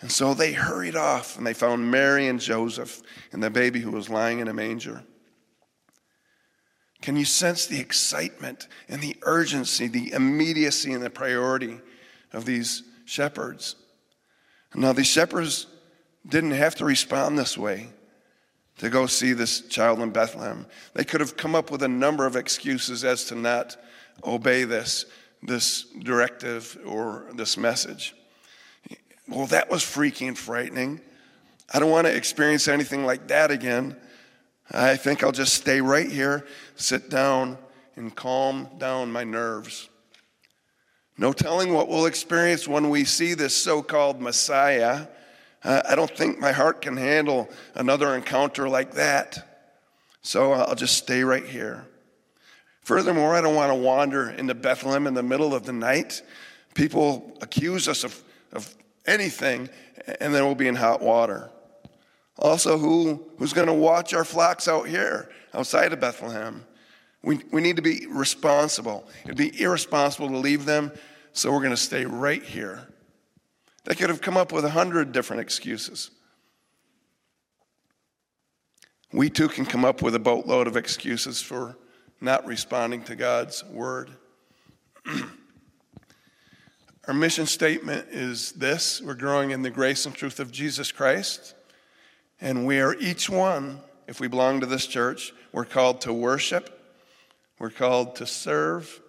And 0.00 0.12
so 0.12 0.32
they 0.32 0.52
hurried 0.52 0.96
off 0.96 1.36
and 1.36 1.46
they 1.46 1.54
found 1.54 1.90
Mary 1.90 2.28
and 2.28 2.40
Joseph 2.40 3.02
and 3.32 3.42
the 3.42 3.50
baby 3.50 3.80
who 3.80 3.90
was 3.90 4.08
lying 4.08 4.38
in 4.38 4.48
a 4.48 4.54
manger. 4.54 5.02
Can 7.02 7.16
you 7.16 7.24
sense 7.24 7.66
the 7.66 7.80
excitement 7.80 8.68
and 8.88 9.00
the 9.00 9.16
urgency, 9.22 9.86
the 9.86 10.12
immediacy 10.12 10.92
and 10.92 11.02
the 11.02 11.10
priority 11.10 11.80
of 12.32 12.44
these 12.44 12.82
shepherds? 13.04 13.76
Now, 14.74 14.92
these 14.92 15.06
shepherds 15.06 15.66
didn't 16.28 16.50
have 16.52 16.74
to 16.76 16.84
respond 16.84 17.38
this 17.38 17.56
way 17.56 17.88
to 18.78 18.90
go 18.90 19.06
see 19.06 19.32
this 19.32 19.62
child 19.62 20.00
in 20.00 20.10
Bethlehem. 20.10 20.66
They 20.94 21.04
could 21.04 21.20
have 21.20 21.36
come 21.36 21.54
up 21.54 21.70
with 21.70 21.82
a 21.82 21.88
number 21.88 22.26
of 22.26 22.36
excuses 22.36 23.04
as 23.04 23.24
to 23.26 23.34
not 23.34 23.76
obey 24.24 24.64
this, 24.64 25.06
this 25.42 25.84
directive 26.02 26.78
or 26.84 27.26
this 27.34 27.56
message. 27.56 28.14
Well, 29.28 29.46
that 29.48 29.70
was 29.70 29.82
freaking 29.82 30.36
frightening. 30.36 31.00
I 31.72 31.78
don't 31.78 31.90
want 31.90 32.06
to 32.06 32.16
experience 32.16 32.66
anything 32.66 33.04
like 33.04 33.28
that 33.28 33.50
again. 33.50 33.94
I 34.70 34.96
think 34.96 35.22
I'll 35.22 35.32
just 35.32 35.54
stay 35.54 35.80
right 35.80 36.10
here, 36.10 36.46
sit 36.76 37.10
down, 37.10 37.58
and 37.96 38.14
calm 38.14 38.68
down 38.78 39.12
my 39.12 39.24
nerves. 39.24 39.88
No 41.18 41.32
telling 41.32 41.74
what 41.74 41.88
we'll 41.88 42.06
experience 42.06 42.66
when 42.66 42.90
we 42.90 43.04
see 43.04 43.34
this 43.34 43.54
so 43.54 43.82
called 43.82 44.20
Messiah. 44.20 45.06
I 45.64 45.94
don't 45.94 46.10
think 46.10 46.38
my 46.38 46.52
heart 46.52 46.80
can 46.80 46.96
handle 46.96 47.50
another 47.74 48.14
encounter 48.14 48.68
like 48.68 48.92
that. 48.94 49.44
So 50.22 50.52
uh, 50.52 50.66
I'll 50.68 50.74
just 50.74 50.96
stay 50.96 51.24
right 51.24 51.44
here. 51.44 51.86
Furthermore, 52.82 53.34
I 53.34 53.40
don't 53.40 53.54
want 53.54 53.70
to 53.70 53.74
wander 53.74 54.30
into 54.30 54.54
Bethlehem 54.54 55.06
in 55.06 55.14
the 55.14 55.22
middle 55.22 55.54
of 55.54 55.64
the 55.64 55.72
night. 55.72 56.22
People 56.74 57.36
accuse 57.42 57.88
us 57.88 58.04
of, 58.04 58.22
of 58.52 58.74
anything, 59.08 59.68
and 60.20 60.34
then 60.34 60.44
we'll 60.44 60.54
be 60.54 60.68
in 60.68 60.76
hot 60.76 61.02
water. 61.02 61.50
Also, 62.38 62.78
who, 62.78 63.26
who's 63.38 63.52
going 63.52 63.66
to 63.66 63.72
watch 63.72 64.14
our 64.14 64.24
flocks 64.24 64.68
out 64.68 64.86
here 64.86 65.28
outside 65.52 65.92
of 65.92 66.00
Bethlehem? 66.00 66.64
We, 67.22 67.40
we 67.50 67.60
need 67.60 67.76
to 67.76 67.82
be 67.82 68.06
responsible. 68.08 69.08
It'd 69.24 69.36
be 69.36 69.60
irresponsible 69.60 70.28
to 70.28 70.36
leave 70.36 70.64
them, 70.64 70.92
so 71.32 71.50
we're 71.50 71.58
going 71.58 71.70
to 71.70 71.76
stay 71.76 72.04
right 72.04 72.42
here. 72.42 72.86
They 73.84 73.94
could 73.94 74.10
have 74.10 74.20
come 74.20 74.36
up 74.36 74.52
with 74.52 74.64
a 74.64 74.70
hundred 74.70 75.12
different 75.12 75.40
excuses. 75.42 76.10
We 79.12 79.30
too 79.30 79.48
can 79.48 79.64
come 79.64 79.84
up 79.84 80.02
with 80.02 80.14
a 80.14 80.18
boatload 80.18 80.66
of 80.66 80.76
excuses 80.76 81.40
for 81.40 81.76
not 82.20 82.46
responding 82.46 83.02
to 83.04 83.16
God's 83.16 83.64
word. 83.64 84.10
Our 87.08 87.14
mission 87.14 87.46
statement 87.46 88.08
is 88.10 88.52
this 88.52 89.00
we're 89.00 89.14
growing 89.14 89.50
in 89.50 89.62
the 89.62 89.70
grace 89.70 90.04
and 90.04 90.14
truth 90.14 90.38
of 90.38 90.52
Jesus 90.52 90.92
Christ. 90.92 91.54
And 92.38 92.66
we 92.66 92.80
are 92.80 92.94
each 92.96 93.30
one, 93.30 93.80
if 94.06 94.20
we 94.20 94.28
belong 94.28 94.60
to 94.60 94.66
this 94.66 94.86
church, 94.86 95.32
we're 95.50 95.64
called 95.64 96.02
to 96.02 96.12
worship, 96.12 96.78
we're 97.58 97.70
called 97.70 98.16
to 98.16 98.26
serve, 98.26 99.00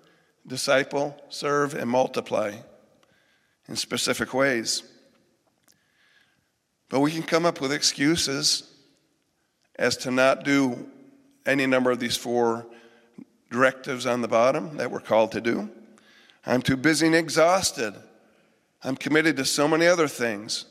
disciple, 0.47 1.21
serve, 1.27 1.73
and 1.73 1.89
multiply 1.89 2.53
in 3.67 3.75
specific 3.75 4.33
ways. 4.33 4.81
But 6.87 7.01
we 7.01 7.11
can 7.11 7.23
come 7.23 7.45
up 7.45 7.59
with 7.59 7.73
excuses 7.73 8.63
as 9.77 9.97
to 9.97 10.11
not 10.11 10.45
do 10.45 10.89
any 11.45 11.65
number 11.65 11.91
of 11.91 11.99
these 11.99 12.15
four 12.15 12.65
directives 13.51 14.05
on 14.05 14.21
the 14.21 14.29
bottom 14.29 14.77
that 14.77 14.89
we're 14.89 15.01
called 15.01 15.33
to 15.33 15.41
do. 15.41 15.69
I'm 16.49 16.63
too 16.63 16.77
busy 16.77 17.05
and 17.05 17.15
exhausted. 17.15 17.93
I'm 18.83 18.95
committed 18.95 19.37
to 19.37 19.45
so 19.45 19.67
many 19.67 19.85
other 19.85 20.07
things. 20.07 20.65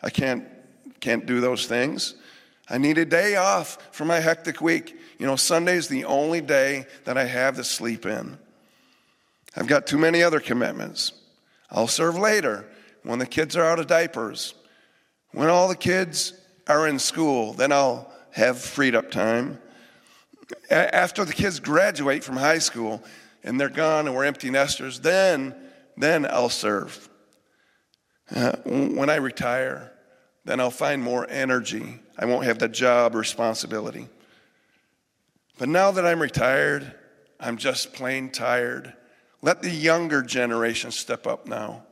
I 0.00 0.08
can't, 0.08 0.46
can't 1.00 1.26
do 1.26 1.42
those 1.42 1.66
things. 1.66 2.14
I 2.70 2.78
need 2.78 2.96
a 2.96 3.04
day 3.04 3.36
off 3.36 3.94
from 3.94 4.08
my 4.08 4.20
hectic 4.20 4.62
week. 4.62 4.96
You 5.18 5.26
know, 5.26 5.36
Sunday 5.36 5.76
is 5.76 5.88
the 5.88 6.06
only 6.06 6.40
day 6.40 6.86
that 7.04 7.18
I 7.18 7.24
have 7.24 7.56
to 7.56 7.64
sleep 7.64 8.06
in. 8.06 8.38
I've 9.54 9.66
got 9.66 9.86
too 9.86 9.98
many 9.98 10.22
other 10.22 10.40
commitments. 10.40 11.12
I'll 11.70 11.86
serve 11.86 12.16
later 12.16 12.66
when 13.02 13.18
the 13.18 13.26
kids 13.26 13.56
are 13.56 13.64
out 13.64 13.78
of 13.78 13.88
diapers. 13.88 14.54
When 15.32 15.48
all 15.48 15.68
the 15.68 15.76
kids 15.76 16.32
are 16.66 16.88
in 16.88 16.98
school, 16.98 17.52
then 17.52 17.72
I'll 17.72 18.10
have 18.30 18.58
freed 18.58 18.94
up 18.94 19.10
time. 19.10 19.58
After 20.70 21.26
the 21.26 21.34
kids 21.34 21.60
graduate 21.60 22.24
from 22.24 22.36
high 22.36 22.58
school, 22.58 23.02
and 23.42 23.60
they're 23.60 23.68
gone 23.68 24.06
and 24.06 24.14
we're 24.14 24.24
empty 24.24 24.50
nesters, 24.50 25.00
then, 25.00 25.54
then 25.96 26.26
I'll 26.26 26.48
serve. 26.48 27.08
Uh, 28.34 28.56
when 28.64 29.10
I 29.10 29.16
retire, 29.16 29.92
then 30.44 30.60
I'll 30.60 30.70
find 30.70 31.02
more 31.02 31.26
energy. 31.28 32.00
I 32.18 32.26
won't 32.26 32.44
have 32.44 32.58
the 32.58 32.68
job 32.68 33.14
responsibility. 33.14 34.08
But 35.58 35.68
now 35.68 35.90
that 35.90 36.06
I'm 36.06 36.20
retired, 36.20 36.94
I'm 37.38 37.56
just 37.56 37.92
plain 37.92 38.30
tired. 38.30 38.94
Let 39.42 39.62
the 39.62 39.70
younger 39.70 40.22
generation 40.22 40.90
step 40.90 41.26
up 41.26 41.46
now. 41.46 41.82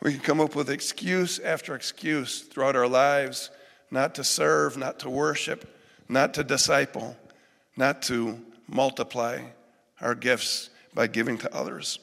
We 0.00 0.12
can 0.12 0.20
come 0.20 0.40
up 0.40 0.56
with 0.56 0.70
excuse 0.70 1.38
after 1.38 1.74
excuse 1.74 2.40
throughout 2.40 2.74
our 2.74 2.88
lives 2.88 3.50
not 3.92 4.14
to 4.16 4.24
serve, 4.24 4.76
not 4.76 4.98
to 5.00 5.10
worship, 5.10 5.78
not 6.08 6.34
to 6.34 6.42
disciple, 6.42 7.16
not 7.76 8.02
to 8.02 8.40
multiply 8.66 9.42
our 10.02 10.14
gifts 10.14 10.70
by 10.94 11.06
giving 11.06 11.38
to 11.38 11.54
others. 11.54 11.98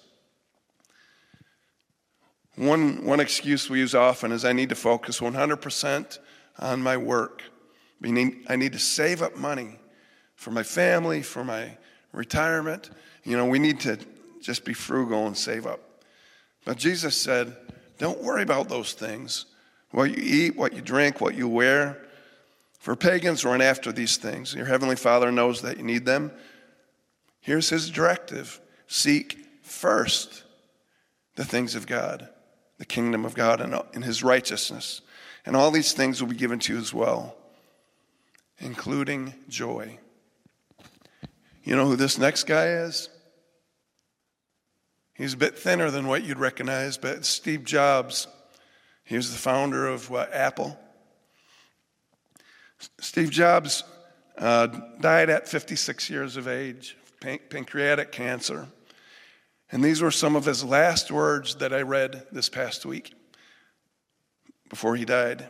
One, 2.56 3.06
one 3.06 3.20
excuse 3.20 3.70
we 3.70 3.80
use 3.80 3.96
often 3.96 4.32
is 4.32 4.44
I 4.44 4.54
need 4.54 4.70
to 4.70 4.76
focus 4.76 5.20
100% 5.20 6.20
on 6.60 6.82
my 6.82 6.98
work. 6.98 7.44
I 8.04 8.56
need 8.56 8.74
to 8.74 8.80
save 8.80 9.22
up 9.22 9.38
money 9.38 9.80
for 10.36 10.52
my 10.52 10.64
family, 10.64 11.22
for 11.22 11.44
my 11.44 11.78
retirement. 12.12 12.90
You 13.24 13.38
know, 13.38 13.46
we 13.46 13.60
need 13.60 13.80
to 13.82 13.98
just 14.42 14.66
be 14.66 14.74
frugal 14.74 15.28
and 15.28 15.38
save 15.38 15.68
up. 15.68 15.80
But 16.66 16.78
Jesus 16.78 17.16
said, 17.16 17.56
don't 17.98 18.22
worry 18.22 18.44
about 18.44 18.70
those 18.70 18.94
things 18.94 19.46
what 19.92 20.12
you 20.12 20.18
eat, 20.22 20.56
what 20.56 20.74
you 20.74 20.82
drink, 20.82 21.20
what 21.20 21.34
you 21.34 21.48
wear. 21.48 21.98
For 22.80 22.96
pagans 22.96 23.44
run 23.44 23.62
after 23.62 23.92
these 23.92 24.18
things. 24.18 24.54
Your 24.54 24.66
heavenly 24.66 24.96
Father 24.96 25.32
knows 25.32 25.62
that 25.62 25.78
you 25.78 25.84
need 25.84 26.06
them. 26.06 26.32
Here's 27.42 27.70
his 27.70 27.90
directive 27.90 28.60
seek 28.88 29.46
first 29.62 30.44
the 31.36 31.46
things 31.46 31.76
of 31.76 31.88
God 31.88 32.30
the 32.80 32.86
kingdom 32.86 33.26
of 33.26 33.36
God 33.36 33.62
and, 33.62 33.76
in 33.94 34.02
his 34.02 34.24
righteousness. 34.24 35.02
And 35.46 35.56
all 35.56 35.70
these 35.70 35.94
things 35.94 36.22
will 36.22 36.30
be 36.30 36.36
given 36.36 36.60
to 36.60 36.74
you 36.74 36.80
as 36.80 36.94
well, 36.94 37.36
including 38.58 39.34
joy. 39.50 40.00
You 41.64 41.76
know 41.76 41.86
who 41.86 41.98
this 41.98 42.18
next 42.18 42.46
guy 42.46 42.68
is? 42.68 43.10
He's 45.14 45.34
a 45.34 45.38
bit 45.38 45.60
thinner 45.60 45.92
than 45.92 46.08
what 46.08 46.24
you'd 46.24 46.40
recognize, 46.40 46.98
but 46.98 47.26
Steve 47.26 47.66
Jobs. 47.66 48.28
He 49.04 49.18
was 49.18 49.32
the 49.32 49.38
founder 49.38 49.88
of 49.88 50.10
what, 50.10 50.34
Apple. 50.34 50.80
Steve 53.00 53.30
Jobs 53.30 53.84
uh, 54.38 54.68
died 55.02 55.30
at 55.30 55.50
56 55.50 56.10
years 56.10 56.38
of 56.38 56.48
age, 56.48 56.96
pancreatic 57.22 58.12
cancer. 58.12 58.68
And 59.72 59.84
these 59.84 60.02
were 60.02 60.12
some 60.12 60.36
of 60.36 60.46
his 60.46 60.64
last 60.64 61.12
words 61.12 61.56
that 61.56 61.74
I 61.74 61.82
read 61.82 62.26
this 62.32 62.50
past 62.50 62.86
week 62.86 63.14
before 64.70 64.96
he 64.96 65.06
died. 65.06 65.48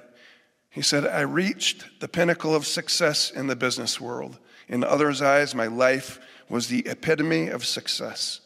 He 0.70 0.82
said, 0.82 1.06
I 1.06 1.22
reached 1.22 2.00
the 2.00 2.08
pinnacle 2.08 2.54
of 2.54 2.68
success 2.68 3.32
in 3.32 3.48
the 3.48 3.56
business 3.56 4.00
world. 4.00 4.40
In 4.68 4.84
others' 4.84 5.22
eyes, 5.22 5.56
my 5.56 5.68
life 5.68 6.20
was 6.50 6.68
the 6.68 6.86
epitome 6.88 7.48
of 7.48 7.66
success. 7.66 8.42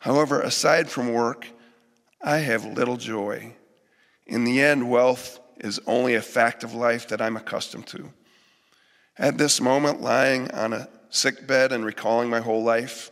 However, 0.00 0.40
aside 0.40 0.90
from 0.90 1.12
work, 1.12 1.46
I 2.22 2.38
have 2.38 2.64
little 2.64 2.96
joy. 2.96 3.54
In 4.26 4.44
the 4.44 4.60
end, 4.60 4.90
wealth 4.90 5.40
is 5.58 5.80
only 5.86 6.14
a 6.14 6.22
fact 6.22 6.64
of 6.64 6.74
life 6.74 7.08
that 7.08 7.22
I'm 7.22 7.36
accustomed 7.36 7.86
to. 7.88 8.12
At 9.18 9.38
this 9.38 9.60
moment, 9.60 10.02
lying 10.02 10.50
on 10.50 10.72
a 10.72 10.88
sick 11.10 11.46
bed 11.46 11.72
and 11.72 11.84
recalling 11.84 12.30
my 12.30 12.40
whole 12.40 12.62
life, 12.62 13.10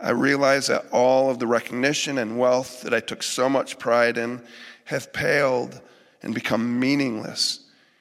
I 0.00 0.10
realize 0.10 0.66
that 0.66 0.86
all 0.92 1.30
of 1.30 1.38
the 1.38 1.46
recognition 1.46 2.18
and 2.18 2.38
wealth 2.38 2.82
that 2.82 2.92
I 2.92 3.00
took 3.00 3.22
so 3.22 3.48
much 3.48 3.78
pride 3.78 4.18
in 4.18 4.42
have 4.84 5.12
paled 5.12 5.80
and 6.22 6.34
become 6.34 6.78
meaningless 6.78 7.60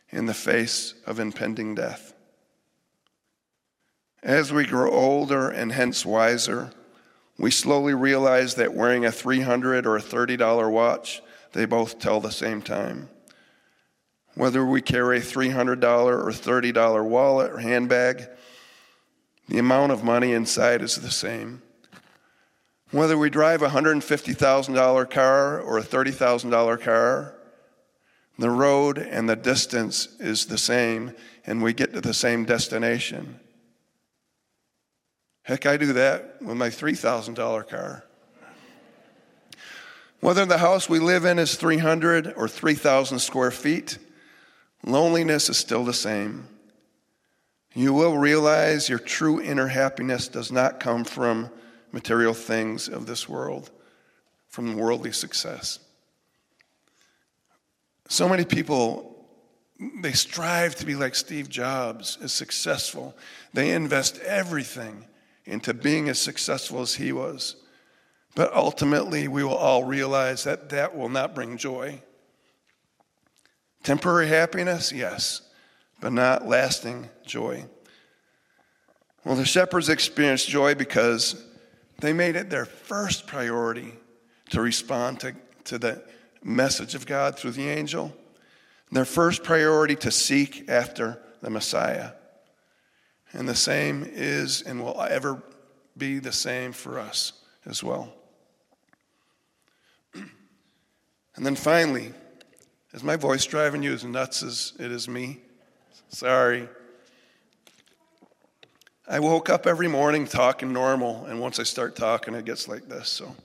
in 0.09 0.25
the 0.25 0.33
face 0.33 0.93
of 1.05 1.19
impending 1.19 1.75
death. 1.75 2.13
As 4.21 4.51
we 4.51 4.65
grow 4.65 4.91
older 4.91 5.49
and 5.49 5.71
hence 5.71 6.05
wiser, 6.05 6.71
we 7.37 7.51
slowly 7.51 7.93
realize 7.93 8.55
that 8.55 8.73
wearing 8.73 9.05
a 9.05 9.11
300 9.11 9.85
or 9.85 9.97
a 9.97 10.01
$30 10.01 10.71
watch, 10.71 11.21
they 11.53 11.65
both 11.65 11.99
tell 11.99 12.19
the 12.19 12.31
same 12.31 12.61
time. 12.61 13.09
Whether 14.33 14.65
we 14.65 14.81
carry 14.81 15.19
a 15.19 15.21
$300 15.21 15.83
or 15.83 16.31
$30 16.31 17.05
wallet 17.07 17.51
or 17.51 17.59
handbag, 17.59 18.27
the 19.47 19.59
amount 19.59 19.91
of 19.91 20.03
money 20.03 20.33
inside 20.33 20.81
is 20.81 20.95
the 20.95 21.11
same. 21.11 21.61
Whether 22.91 23.17
we 23.17 23.29
drive 23.29 23.61
a 23.61 23.69
$150,000 23.69 25.09
car 25.09 25.59
or 25.59 25.77
a 25.77 25.83
$30,000 25.83 26.81
car, 26.81 27.35
the 28.37 28.49
road 28.49 28.97
and 28.97 29.29
the 29.29 29.35
distance 29.35 30.07
is 30.19 30.45
the 30.45 30.57
same, 30.57 31.13
and 31.45 31.63
we 31.63 31.73
get 31.73 31.93
to 31.93 32.01
the 32.01 32.13
same 32.13 32.45
destination. 32.45 33.39
Heck, 35.43 35.65
I 35.65 35.77
do 35.77 35.93
that 35.93 36.41
with 36.41 36.57
my 36.57 36.69
$3,000 36.69 37.69
car. 37.69 38.03
Whether 40.19 40.45
the 40.45 40.57
house 40.57 40.89
we 40.89 40.99
live 40.99 41.23
in 41.23 41.37
is 41.37 41.55
300 41.55 42.33
or 42.35 42.47
3,000 42.47 43.19
square 43.19 43.51
feet, 43.51 43.99
loneliness 44.83 45.49
is 45.49 45.57
still 45.57 45.83
the 45.83 45.93
same. 45.93 46.47
You 47.75 47.93
will 47.93 48.17
realize 48.17 48.87
your 48.87 48.99
true 48.99 49.41
inner 49.41 49.67
happiness 49.67 50.29
does 50.29 50.49
not 50.49 50.79
come 50.79 51.03
from 51.03 51.49
material 51.91 52.33
things 52.33 52.87
of 52.87 53.05
this 53.05 53.27
world, 53.27 53.69
from 54.47 54.77
worldly 54.77 55.11
success. 55.11 55.79
So 58.07 58.29
many 58.29 58.45
people, 58.45 59.27
they 60.01 60.13
strive 60.13 60.75
to 60.75 60.85
be 60.85 60.95
like 60.95 61.15
Steve 61.15 61.49
Jobs, 61.49 62.17
as 62.23 62.31
successful. 62.31 63.13
They 63.53 63.71
invest 63.71 64.19
everything 64.19 65.05
into 65.43 65.73
being 65.73 66.07
as 66.07 66.17
successful 66.17 66.81
as 66.81 66.95
he 66.95 67.11
was. 67.11 67.57
But 68.35 68.53
ultimately, 68.53 69.27
we 69.27 69.43
will 69.43 69.53
all 69.53 69.83
realize 69.83 70.45
that 70.45 70.69
that 70.69 70.95
will 70.95 71.09
not 71.09 71.35
bring 71.35 71.57
joy. 71.57 72.01
Temporary 73.83 74.29
happiness, 74.29 74.93
yes, 74.93 75.41
but 75.99 76.13
not 76.13 76.47
lasting 76.47 77.09
joy. 77.25 77.65
Well, 79.23 79.35
the 79.35 79.45
shepherds 79.45 79.89
experienced 79.89 80.47
joy 80.47 80.75
because 80.75 81.43
they 81.99 82.13
made 82.13 82.35
it 82.35 82.49
their 82.49 82.65
first 82.65 83.25
priority 83.27 83.93
to 84.51 84.61
respond 84.61 85.19
to, 85.21 85.35
to 85.65 85.77
the 85.77 86.03
message 86.43 86.93
of 86.93 87.05
God 87.05 87.37
through 87.37 87.51
the 87.51 87.67
angel, 87.67 88.15
their 88.91 89.05
first 89.05 89.43
priority 89.43 89.95
to 89.97 90.11
seek 90.11 90.69
after 90.69 91.19
the 91.41 91.49
Messiah. 91.49 92.11
And 93.33 93.49
the 93.49 93.55
same 93.55 94.07
is 94.07 94.61
and 94.61 94.83
will 94.83 95.01
ever 95.01 95.41
be 95.97 96.19
the 96.19 96.31
same 96.31 96.71
for 96.71 96.99
us 96.99 97.33
as 97.65 97.83
well. 97.83 98.13
And 101.35 101.45
then 101.45 101.57
finally, 101.57 102.13
is 102.93 103.03
my 103.03 103.17
voice 103.17 103.45
driving 103.45 103.83
you 103.83 103.91
as 103.91 104.05
nuts 104.05 104.41
as 104.41 104.71
it 104.79 104.89
is 104.89 105.09
me? 105.09 105.41
Sorry. 106.09 106.69
I 109.07 109.19
woke 109.19 109.49
up 109.49 109.67
every 109.67 109.87
morning 109.87 110.25
talking 110.25 110.73
normal, 110.73 111.25
and 111.25 111.39
once 111.39 111.59
I 111.59 111.63
start 111.63 111.95
talking, 111.95 112.33
it 112.33 112.45
gets 112.45 112.67
like 112.67 112.87
this. 112.87 113.09
So, 113.09 113.35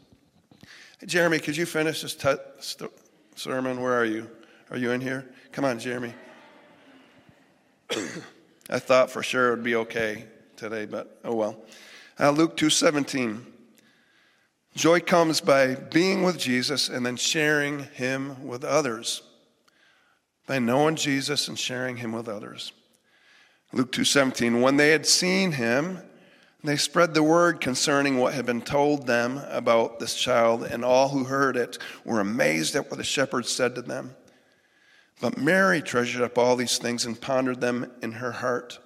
hey, 0.98 1.06
Jeremy, 1.06 1.38
could 1.38 1.56
you 1.56 1.66
finish 1.66 2.00
this 2.00 2.16
st- 2.58 2.90
sermon? 3.34 3.82
Where 3.82 3.92
are 3.92 4.04
you? 4.04 4.30
Are 4.70 4.78
you 4.78 4.92
in 4.92 5.00
here? 5.00 5.28
Come 5.52 5.64
on, 5.64 5.78
Jeremy. 5.78 6.14
I 8.70 8.78
thought 8.78 9.10
for 9.10 9.22
sure 9.22 9.48
it 9.48 9.50
would 9.56 9.64
be 9.64 9.76
okay 9.76 10.24
today, 10.56 10.86
but 10.86 11.18
oh 11.24 11.34
well. 11.34 11.62
Uh, 12.18 12.30
Luke 12.30 12.56
2:17. 12.56 13.44
Joy 14.76 15.00
comes 15.00 15.40
by 15.40 15.74
being 15.74 16.22
with 16.22 16.38
Jesus 16.38 16.88
and 16.88 17.04
then 17.04 17.16
sharing 17.16 17.80
him 17.80 18.46
with 18.46 18.64
others. 18.64 19.22
By 20.50 20.58
knowing 20.58 20.96
Jesus 20.96 21.46
and 21.46 21.56
sharing 21.56 21.98
him 21.98 22.10
with 22.10 22.28
others. 22.28 22.72
Luke 23.72 23.92
2:17 23.92 24.60
When 24.60 24.78
they 24.78 24.90
had 24.90 25.06
seen 25.06 25.52
him 25.52 26.02
they 26.64 26.76
spread 26.76 27.14
the 27.14 27.22
word 27.22 27.60
concerning 27.60 28.18
what 28.18 28.34
had 28.34 28.46
been 28.46 28.60
told 28.60 29.06
them 29.06 29.40
about 29.48 30.00
this 30.00 30.16
child 30.16 30.64
and 30.64 30.84
all 30.84 31.10
who 31.10 31.22
heard 31.22 31.56
it 31.56 31.78
were 32.04 32.18
amazed 32.18 32.74
at 32.74 32.90
what 32.90 32.96
the 32.96 33.04
shepherds 33.04 33.48
said 33.48 33.76
to 33.76 33.82
them. 33.82 34.16
But 35.20 35.38
Mary 35.38 35.80
treasured 35.80 36.22
up 36.22 36.36
all 36.36 36.56
these 36.56 36.78
things 36.78 37.06
and 37.06 37.20
pondered 37.20 37.60
them 37.60 37.88
in 38.02 38.14
her 38.14 38.32
heart. 38.32 38.80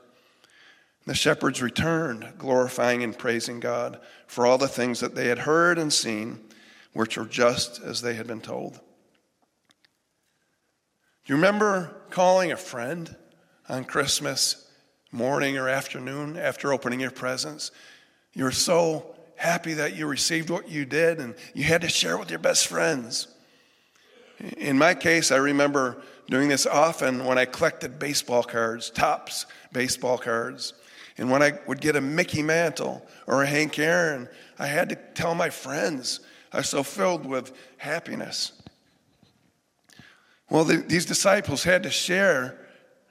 The 1.07 1.15
shepherds 1.15 1.63
returned, 1.63 2.35
glorifying 2.37 3.03
and 3.03 3.17
praising 3.17 3.59
God 3.59 4.01
for 4.27 4.45
all 4.45 4.59
the 4.59 4.69
things 4.69 5.01
that 5.01 5.15
they 5.15 5.29
had 5.29 5.39
heard 5.39 5.79
and 5.79 5.91
seen, 5.91 6.45
which 6.93 7.17
were 7.17 7.25
just 7.25 7.81
as 7.81 8.03
they 8.03 8.13
had 8.13 8.27
been 8.27 8.43
told. 8.43 8.81
Do 11.25 11.33
you 11.33 11.37
remember 11.37 11.95
calling 12.11 12.53
a 12.53 12.57
friend 12.57 13.15
on 13.69 13.85
Christmas 13.85 14.65
morning 15.15 15.57
or 15.57 15.69
afternoon 15.69 16.37
after 16.37 16.73
opening 16.73 16.99
your 17.01 17.11
presents. 17.11 17.71
You 18.33 18.45
were 18.45 18.51
so 18.51 19.15
happy 19.37 19.75
that 19.75 19.95
you 19.95 20.07
received 20.07 20.51
what 20.51 20.69
you 20.69 20.85
did 20.85 21.21
and 21.21 21.37
you 21.55 21.63
had 21.63 21.83
to 21.83 21.89
share 21.89 22.17
it 22.17 22.19
with 22.19 22.31
your 22.31 22.41
best 22.41 22.67
friends. 22.67 23.29
In 24.57 24.77
my 24.77 24.95
case, 24.95 25.31
I 25.31 25.37
remember 25.37 26.03
doing 26.29 26.49
this 26.49 26.67
often 26.67 27.25
when 27.25 27.39
I 27.39 27.45
collected 27.45 27.99
baseball 28.01 28.43
cards, 28.43 28.91
Topps 28.91 29.47
baseball 29.73 30.19
cards. 30.19 30.75
And 31.17 31.31
when 31.31 31.45
I 31.45 31.53
would 31.69 31.81
get 31.81 31.95
a 31.95 32.01
Mickey 32.01 32.43
Mantle 32.43 33.07
or 33.29 33.45
a 33.45 33.47
Hank 33.47 33.79
Aaron, 33.79 34.29
I 34.59 34.67
had 34.67 34.89
to 34.89 34.97
tell 35.15 35.37
my 35.37 35.49
friends. 35.49 36.21
I 36.53 36.59
was 36.59 36.69
so 36.69 36.83
filled 36.83 37.25
with 37.25 37.53
happiness. 37.77 38.51
Well, 40.51 40.65
the, 40.65 40.77
these 40.77 41.07
disciples 41.07 41.65
had 41.65 41.83
to 41.85 41.91
share 41.91 42.59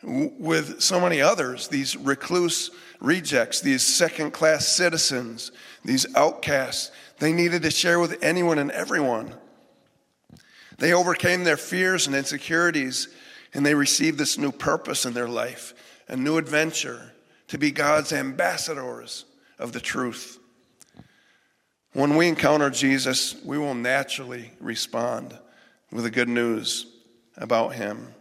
with 0.04 0.82
so 0.82 1.00
many 1.00 1.22
others, 1.22 1.67
these 1.67 1.96
recluse 1.96 2.72
rejects, 3.00 3.62
these 3.62 3.84
second 3.84 4.32
class 4.32 4.67
citizens, 4.67 5.52
these 5.84 6.06
outcasts. 6.15 6.91
They 7.19 7.32
needed 7.32 7.62
to 7.63 7.72
share 7.72 8.00
with 8.00 8.22
anyone 8.22 8.60
and 8.60 8.72
everyone. 8.72 9.34
They 10.78 10.93
overcame 10.93 11.43
their 11.43 11.58
fears 11.58 12.08
and 12.08 12.15
insecurities, 12.15 13.08
and 13.54 13.65
they 13.65 13.76
received 13.76 14.17
this 14.17 14.38
new 14.38 14.52
purpose 14.52 15.06
in 15.06 15.13
their 15.13 15.28
life, 15.28 15.74
a 16.08 16.17
new 16.17 16.38
adventure 16.38 17.13
to 17.48 17.58
be 17.58 17.72
God's 17.72 18.12
ambassadors 18.12 19.26
of 19.60 19.72
the 19.72 19.80
truth. 19.80 20.39
When 21.93 22.17
we 22.17 22.28
encounter 22.28 22.69
Jesus, 22.69 23.36
we 23.43 23.58
will 23.58 23.76
naturally 23.76 24.52
respond 24.60 25.38
with 25.91 26.04
the 26.04 26.12
good 26.12 26.30
news 26.30 26.92
about 27.38 27.76
him, 27.76 28.13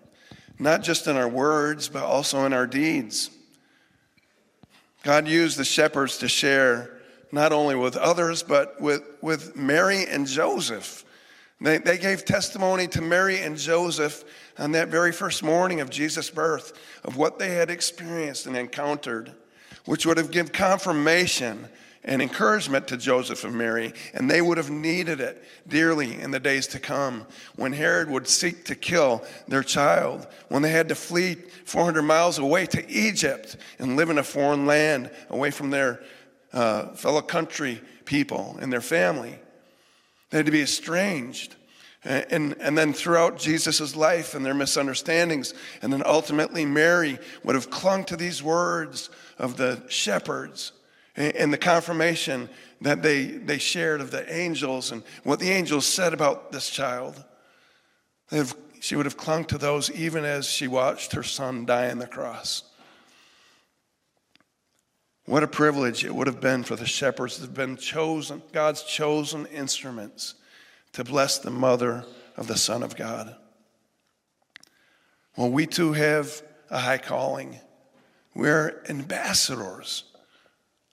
not 0.58 0.82
just 0.82 1.06
in 1.06 1.16
our 1.16 1.28
words, 1.28 1.88
but 1.88 2.02
also 2.02 2.44
in 2.44 2.52
our 2.52 2.66
deeds. 2.66 3.30
God 5.02 5.26
used 5.26 5.58
the 5.58 5.64
shepherds 5.64 6.18
to 6.18 6.28
share 6.28 6.98
not 7.32 7.52
only 7.52 7.74
with 7.74 7.96
others, 7.96 8.42
but 8.42 8.80
with, 8.80 9.02
with 9.20 9.56
Mary 9.56 10.06
and 10.06 10.26
Joseph. 10.26 11.04
They, 11.60 11.78
they 11.78 11.96
gave 11.96 12.24
testimony 12.24 12.88
to 12.88 13.00
Mary 13.00 13.40
and 13.40 13.56
Joseph 13.56 14.24
on 14.58 14.72
that 14.72 14.88
very 14.88 15.12
first 15.12 15.42
morning 15.42 15.80
of 15.80 15.90
Jesus' 15.90 16.28
birth 16.28 16.78
of 17.04 17.16
what 17.16 17.38
they 17.38 17.50
had 17.50 17.70
experienced 17.70 18.46
and 18.46 18.56
encountered, 18.56 19.32
which 19.86 20.04
would 20.04 20.18
have 20.18 20.30
given 20.30 20.52
confirmation 20.52 21.68
and 22.04 22.20
encouragement 22.20 22.88
to 22.88 22.96
Joseph 22.96 23.44
and 23.44 23.56
Mary, 23.56 23.92
and 24.12 24.28
they 24.28 24.42
would 24.42 24.58
have 24.58 24.70
needed 24.70 25.20
it 25.20 25.42
dearly 25.68 26.20
in 26.20 26.32
the 26.32 26.40
days 26.40 26.66
to 26.68 26.80
come 26.80 27.26
when 27.54 27.72
Herod 27.72 28.10
would 28.10 28.26
seek 28.26 28.64
to 28.64 28.74
kill 28.74 29.24
their 29.46 29.62
child, 29.62 30.26
when 30.48 30.62
they 30.62 30.70
had 30.70 30.88
to 30.88 30.94
flee 30.94 31.36
400 31.64 32.02
miles 32.02 32.38
away 32.38 32.66
to 32.66 32.90
Egypt 32.90 33.56
and 33.78 33.96
live 33.96 34.10
in 34.10 34.18
a 34.18 34.24
foreign 34.24 34.66
land 34.66 35.10
away 35.30 35.52
from 35.52 35.70
their 35.70 36.02
uh, 36.52 36.88
fellow 36.88 37.22
country 37.22 37.80
people 38.04 38.58
and 38.60 38.72
their 38.72 38.80
family. 38.80 39.38
They 40.30 40.38
had 40.38 40.46
to 40.46 40.52
be 40.52 40.62
estranged. 40.62 41.54
And, 42.04 42.56
and 42.58 42.76
then 42.76 42.92
throughout 42.92 43.38
Jesus' 43.38 43.94
life 43.94 44.34
and 44.34 44.44
their 44.44 44.54
misunderstandings, 44.54 45.54
and 45.82 45.92
then 45.92 46.02
ultimately 46.04 46.64
Mary 46.64 47.20
would 47.44 47.54
have 47.54 47.70
clung 47.70 48.02
to 48.06 48.16
these 48.16 48.42
words 48.42 49.08
of 49.38 49.56
the 49.56 49.80
shepherds 49.88 50.72
and 51.16 51.52
the 51.52 51.58
confirmation 51.58 52.48
that 52.80 53.02
they, 53.02 53.24
they 53.24 53.58
shared 53.58 54.00
of 54.00 54.10
the 54.10 54.32
angels 54.32 54.92
and 54.92 55.02
what 55.24 55.38
the 55.40 55.50
angels 55.50 55.86
said 55.86 56.14
about 56.14 56.52
this 56.52 56.70
child. 56.70 57.22
She 58.80 58.96
would 58.96 59.06
have 59.06 59.16
clung 59.16 59.44
to 59.46 59.58
those 59.58 59.90
even 59.90 60.24
as 60.24 60.46
she 60.46 60.66
watched 60.66 61.12
her 61.12 61.22
son 61.22 61.66
die 61.66 61.90
on 61.90 61.98
the 61.98 62.06
cross. 62.06 62.62
What 65.26 65.42
a 65.42 65.48
privilege 65.48 66.04
it 66.04 66.14
would 66.14 66.26
have 66.26 66.40
been 66.40 66.64
for 66.64 66.76
the 66.76 66.86
shepherds 66.86 67.36
to 67.36 67.42
have 67.42 67.54
been 67.54 67.76
chosen, 67.76 68.42
God's 68.52 68.82
chosen 68.82 69.46
instruments 69.46 70.34
to 70.94 71.04
bless 71.04 71.38
the 71.38 71.50
mother 71.50 72.04
of 72.36 72.48
the 72.48 72.56
Son 72.56 72.82
of 72.82 72.96
God. 72.96 73.36
Well, 75.36 75.50
we 75.50 75.66
too 75.66 75.92
have 75.92 76.42
a 76.70 76.78
high 76.78 76.98
calling. 76.98 77.60
We're 78.34 78.82
ambassadors 78.88 80.04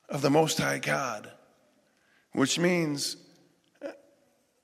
of 0.09 0.21
the 0.21 0.29
Most 0.29 0.57
High 0.57 0.79
God, 0.79 1.31
which 2.33 2.57
means 2.59 3.17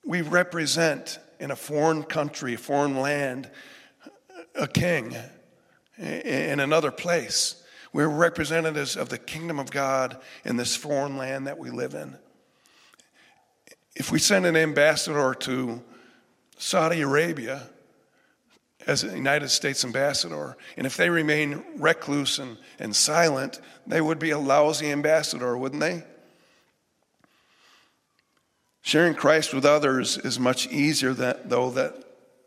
we 0.06 0.22
represent 0.22 1.20
in 1.40 1.52
a 1.52 1.56
foreign 1.56 2.04
country, 2.04 2.54
a 2.56 2.58
foreign 2.58 2.98
land, 2.98 3.50
a 4.56 4.68
king 4.68 5.16
in 5.98 6.60
another 6.60 6.92
place. 6.92 7.64
We're 7.94 8.10
representatives 8.10 8.96
of 8.96 9.10
the 9.10 9.18
kingdom 9.18 9.60
of 9.60 9.72
God 9.72 10.18
in 10.44 10.58
this 10.58 10.76
foreign 10.76 11.18
land 11.18 11.48
that 11.48 11.58
we 11.58 11.70
live 11.70 11.94
in. 11.94 12.18
If 13.96 14.12
we 14.12 14.20
send 14.20 14.46
an 14.46 14.58
ambassador 14.58 15.34
to 15.34 15.82
Saudi 16.58 17.02
Arabia, 17.02 17.70
as 18.88 19.04
a 19.04 19.16
United 19.16 19.50
States 19.50 19.84
ambassador. 19.84 20.58
And 20.78 20.86
if 20.86 20.98
they 20.98 21.10
remain 21.10 21.64
recluse 21.78 22.40
and, 22.40 22.58
and 22.80 22.96
silent, 22.96 23.60
they 23.88 24.02
would 24.02 24.20
be 24.20 24.32
a 24.32 24.40
lousy 24.40 24.92
ambassador, 24.92 25.58
wouldn't 25.58 25.82
they? 25.82 26.04
Sharing 28.82 29.16
Christ 29.16 29.54
with 29.54 29.66
others 29.66 30.18
is 30.18 30.40
much 30.40 30.68
easier, 30.68 31.14
that, 31.14 31.50
though, 31.50 31.72
that, 31.72 31.96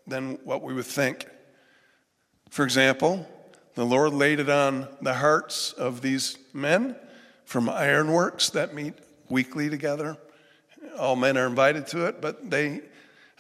than 0.07 0.39
what 0.45 0.63
we 0.63 0.73
would 0.73 0.87
think. 0.87 1.27
For 2.51 2.65
example, 2.65 3.27
the 3.75 3.85
Lord 3.85 4.13
laid 4.13 4.39
it 4.39 4.49
on 4.49 4.89
the 5.03 5.15
hearts 5.15 5.73
of 5.73 6.01
these 6.01 6.39
men 6.53 6.97
from 7.45 7.69
ironworks 7.69 8.51
that 8.51 8.75
meet 8.75 8.95
weekly 9.29 9.69
together. 9.69 10.17
All 10.99 11.17
men 11.17 11.37
are 11.37 11.47
invited 11.47 11.87
to 11.89 12.07
it, 12.07 12.21
but 12.21 12.51
they 12.51 12.83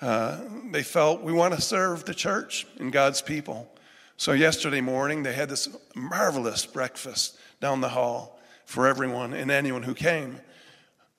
uh, 0.00 0.38
they 0.70 0.82
felt 0.82 1.22
we 1.22 1.32
want 1.32 1.54
to 1.54 1.60
serve 1.60 2.04
the 2.04 2.14
church 2.14 2.66
and 2.78 2.92
God's 2.92 3.20
people. 3.22 3.68
So 4.16 4.32
yesterday 4.32 4.80
morning, 4.80 5.22
they 5.22 5.32
had 5.32 5.48
this 5.48 5.68
marvelous 5.94 6.66
breakfast 6.66 7.36
down 7.60 7.80
the 7.80 7.88
hall 7.88 8.38
for 8.64 8.86
everyone 8.86 9.32
and 9.32 9.50
anyone 9.50 9.82
who 9.82 9.94
came 9.94 10.40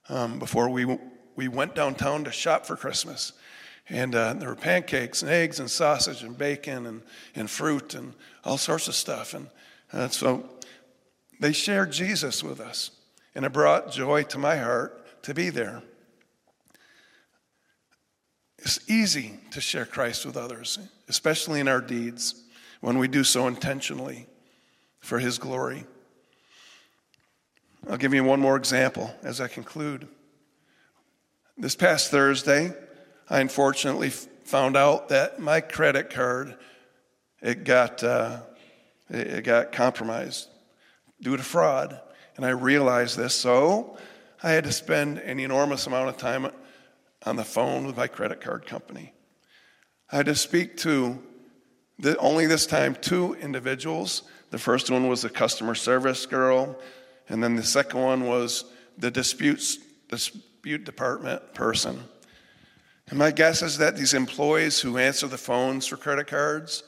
um, 0.09 0.39
before 0.39 0.69
we, 0.69 0.97
we 1.35 1.47
went 1.47 1.75
downtown 1.75 2.23
to 2.25 2.31
shop 2.31 2.65
for 2.65 2.75
Christmas. 2.75 3.33
And 3.89 4.13
uh, 4.13 4.33
there 4.33 4.49
were 4.49 4.55
pancakes 4.55 5.21
and 5.21 5.31
eggs 5.31 5.59
and 5.59 5.69
sausage 5.69 6.21
and 6.23 6.37
bacon 6.37 6.85
and, 6.85 7.01
and 7.35 7.49
fruit 7.49 7.95
and 7.95 8.13
all 8.43 8.57
sorts 8.57 8.87
of 8.87 8.95
stuff. 8.95 9.33
And 9.33 9.47
uh, 9.91 10.09
so 10.09 10.47
they 11.39 11.53
shared 11.53 11.91
Jesus 11.91 12.43
with 12.43 12.59
us. 12.59 12.91
And 13.33 13.45
it 13.45 13.53
brought 13.53 13.91
joy 13.91 14.23
to 14.23 14.37
my 14.37 14.57
heart 14.57 15.23
to 15.23 15.33
be 15.33 15.49
there. 15.49 15.81
It's 18.61 18.79
easy 18.89 19.39
to 19.51 19.61
share 19.61 19.85
Christ 19.85 20.25
with 20.25 20.35
others, 20.35 20.79
especially 21.07 21.59
in 21.59 21.67
our 21.67 21.81
deeds, 21.81 22.43
when 22.81 22.97
we 22.97 23.07
do 23.07 23.23
so 23.23 23.47
intentionally 23.47 24.27
for 24.99 25.19
His 25.19 25.37
glory. 25.37 25.85
I'll 27.89 27.97
give 27.97 28.13
you 28.13 28.23
one 28.23 28.41
more 28.41 28.57
example 28.57 29.13
as 29.23 29.39
I 29.39 29.47
conclude. 29.47 30.07
This 31.57 31.75
past 31.75 32.11
Thursday, 32.11 32.73
I 33.29 33.39
unfortunately 33.39 34.09
found 34.09 34.75
out 34.75 35.09
that 35.09 35.39
my 35.39 35.61
credit 35.61 36.09
card 36.09 36.55
it 37.41 37.63
got 37.63 38.03
uh, 38.03 38.41
it 39.09 39.45
got 39.45 39.71
compromised 39.71 40.49
due 41.21 41.37
to 41.37 41.43
fraud, 41.43 41.99
and 42.35 42.45
I 42.45 42.49
realized 42.49 43.17
this. 43.17 43.33
So 43.33 43.97
I 44.43 44.51
had 44.51 44.65
to 44.65 44.71
spend 44.73 45.19
an 45.19 45.39
enormous 45.39 45.87
amount 45.87 46.09
of 46.09 46.17
time 46.17 46.51
on 47.25 47.35
the 47.35 47.43
phone 47.43 47.85
with 47.85 47.97
my 47.97 48.07
credit 48.07 48.41
card 48.41 48.65
company. 48.65 49.13
I 50.11 50.17
had 50.17 50.25
to 50.27 50.35
speak 50.35 50.77
to 50.77 51.21
the, 51.99 52.17
only 52.17 52.45
this 52.47 52.65
time 52.65 52.95
two 52.95 53.35
individuals. 53.35 54.23
The 54.51 54.57
first 54.57 54.89
one 54.89 55.07
was 55.07 55.21
the 55.21 55.29
customer 55.29 55.75
service 55.75 56.25
girl, 56.25 56.79
and 57.27 57.43
then 57.43 57.55
the 57.55 57.63
second 57.63 57.99
one 57.99 58.25
was 58.25 58.65
the 58.97 59.11
disputes 59.11 59.77
dispute 60.07 60.83
department 60.83 61.53
person. 61.53 62.03
And 63.09 63.19
my 63.19 63.31
guess 63.31 63.61
is 63.61 63.77
that 63.77 63.95
these 63.95 64.13
employees 64.13 64.79
who 64.79 64.97
answer 64.97 65.27
the 65.27 65.37
phones 65.37 65.87
for 65.87 65.97
credit 65.97 66.27
cards, 66.27 66.83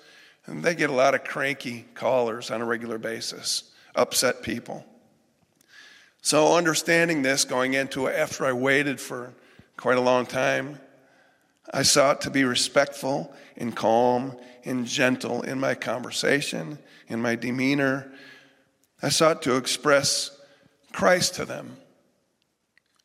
and 0.46 0.64
they 0.64 0.76
get 0.76 0.90
a 0.90 0.94
lot 0.94 1.16
of 1.16 1.24
cranky 1.24 1.86
callers 1.94 2.52
on 2.52 2.62
a 2.62 2.66
regular 2.66 2.98
basis, 2.98 3.72
upset 3.96 4.42
people. 4.42 4.86
So 6.22 6.56
understanding 6.56 7.22
this 7.22 7.46
going 7.46 7.74
into 7.74 8.08
it 8.08 8.16
after 8.16 8.46
I 8.46 8.54
waited 8.54 9.00
for 9.00 9.34
quite 9.78 9.98
a 9.98 10.02
long 10.02 10.26
time. 10.26 10.80
I 11.74 11.84
sought 11.84 12.22
to 12.22 12.30
be 12.30 12.44
respectful 12.44 13.34
and 13.58 13.76
calm 13.76 14.38
and 14.66 14.86
gentle 14.86 15.42
in 15.42 15.60
my 15.60 15.76
conversation, 15.76 16.80
in 17.08 17.22
my 17.22 17.36
demeanor. 17.36 18.12
I 19.02 19.10
sought 19.10 19.42
to 19.44 19.56
express 19.56 20.38
Christ 20.92 21.36
to 21.36 21.46
them. 21.46 21.78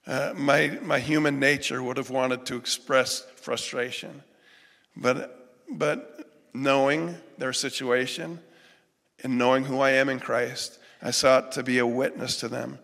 Uh, 0.07 0.33
my, 0.37 0.79
my 0.83 1.01
human 1.01 1.41
nature 1.41 1.83
would 1.83 1.97
have 1.97 2.11
wanted 2.11 2.47
to 2.47 2.57
express 2.57 3.25
frustration, 3.37 4.23
but, 4.97 5.65
but 5.71 6.31
knowing 6.55 7.17
their 7.39 7.53
situation 7.53 8.39
and 9.23 9.37
knowing 9.37 9.65
who 9.65 9.81
I 9.81 9.91
am 9.91 10.09
in 10.09 10.21
Christ, 10.21 10.79
I 11.03 11.11
sought 11.11 11.53
to 11.53 11.63
be 11.63 11.79
a 11.79 11.87
witness 11.87 12.39
to 12.41 12.49
them. 12.49 12.79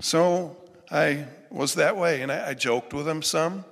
So 0.00 0.56
I 0.90 1.26
was 1.50 1.74
that 1.74 1.96
way, 1.96 2.22
and 2.22 2.30
I, 2.30 2.48
I 2.48 2.54
joked 2.54 2.92
with 2.92 3.06
them 3.06 3.22
some. 3.22 3.64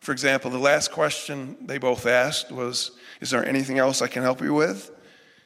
For 0.00 0.12
example, 0.12 0.50
the 0.50 0.58
last 0.58 0.90
question 0.90 1.56
they 1.60 1.78
both 1.78 2.06
asked 2.06 2.50
was, 2.50 2.92
Is 3.20 3.30
there 3.30 3.46
anything 3.46 3.78
else 3.78 4.02
I 4.02 4.08
can 4.08 4.22
help 4.22 4.40
you 4.40 4.54
with? 4.54 4.90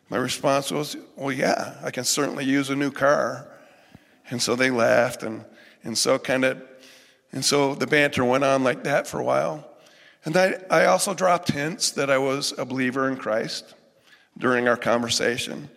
My 0.08 0.16
response 0.16 0.70
was, 0.70 0.96
Well, 1.16 1.32
yeah, 1.32 1.74
I 1.82 1.90
can 1.90 2.04
certainly 2.04 2.44
use 2.44 2.70
a 2.70 2.76
new 2.76 2.90
car. 2.90 3.48
And 4.30 4.40
so 4.40 4.56
they 4.56 4.70
laughed, 4.70 5.22
and, 5.22 5.44
and 5.84 5.96
so 5.96 6.18
kind 6.18 6.44
of, 6.44 6.62
and 7.32 7.44
so 7.44 7.74
the 7.74 7.86
banter 7.86 8.24
went 8.24 8.44
on 8.44 8.64
like 8.64 8.84
that 8.84 9.06
for 9.06 9.20
a 9.20 9.24
while. 9.24 9.68
And 10.24 10.36
I, 10.36 10.54
I 10.70 10.86
also 10.86 11.14
dropped 11.14 11.52
hints 11.52 11.90
that 11.92 12.10
I 12.10 12.18
was 12.18 12.52
a 12.58 12.64
believer 12.64 13.08
in 13.08 13.16
Christ 13.16 13.74
during 14.38 14.68
our 14.68 14.76
conversation. 14.76 15.68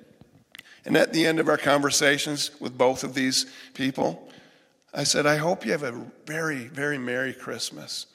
And 0.85 0.97
at 0.97 1.13
the 1.13 1.25
end 1.25 1.39
of 1.39 1.47
our 1.49 1.57
conversations 1.57 2.51
with 2.59 2.77
both 2.77 3.03
of 3.03 3.13
these 3.13 3.45
people, 3.73 4.28
I 4.93 5.03
said, 5.03 5.25
I 5.25 5.37
hope 5.37 5.65
you 5.65 5.71
have 5.71 5.83
a 5.83 6.05
very, 6.25 6.67
very 6.67 6.97
Merry 6.97 7.33
Christmas. 7.33 8.07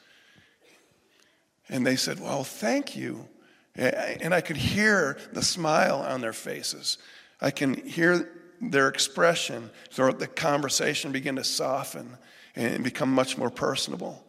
And 1.69 1.87
they 1.87 1.97
said, 1.97 2.21
Well, 2.21 2.45
thank 2.45 2.97
you. 2.97 3.29
And 3.77 4.33
I 4.33 4.41
could 4.41 4.57
hear 4.57 5.19
the 5.33 5.43
smile 5.43 6.05
on 6.07 6.21
their 6.21 6.33
faces. 6.33 6.99
I 7.41 7.51
can 7.51 7.75
hear 7.75 8.31
their 8.61 8.89
expression 8.89 9.71
throughout 9.91 10.21
the 10.21 10.29
conversation 10.29 11.11
begin 11.11 11.37
to 11.37 11.45
soften 11.45 12.17
and 12.55 12.85
become 12.85 13.13
much 13.13 13.37
more 13.37 13.51
personable. 13.51 14.25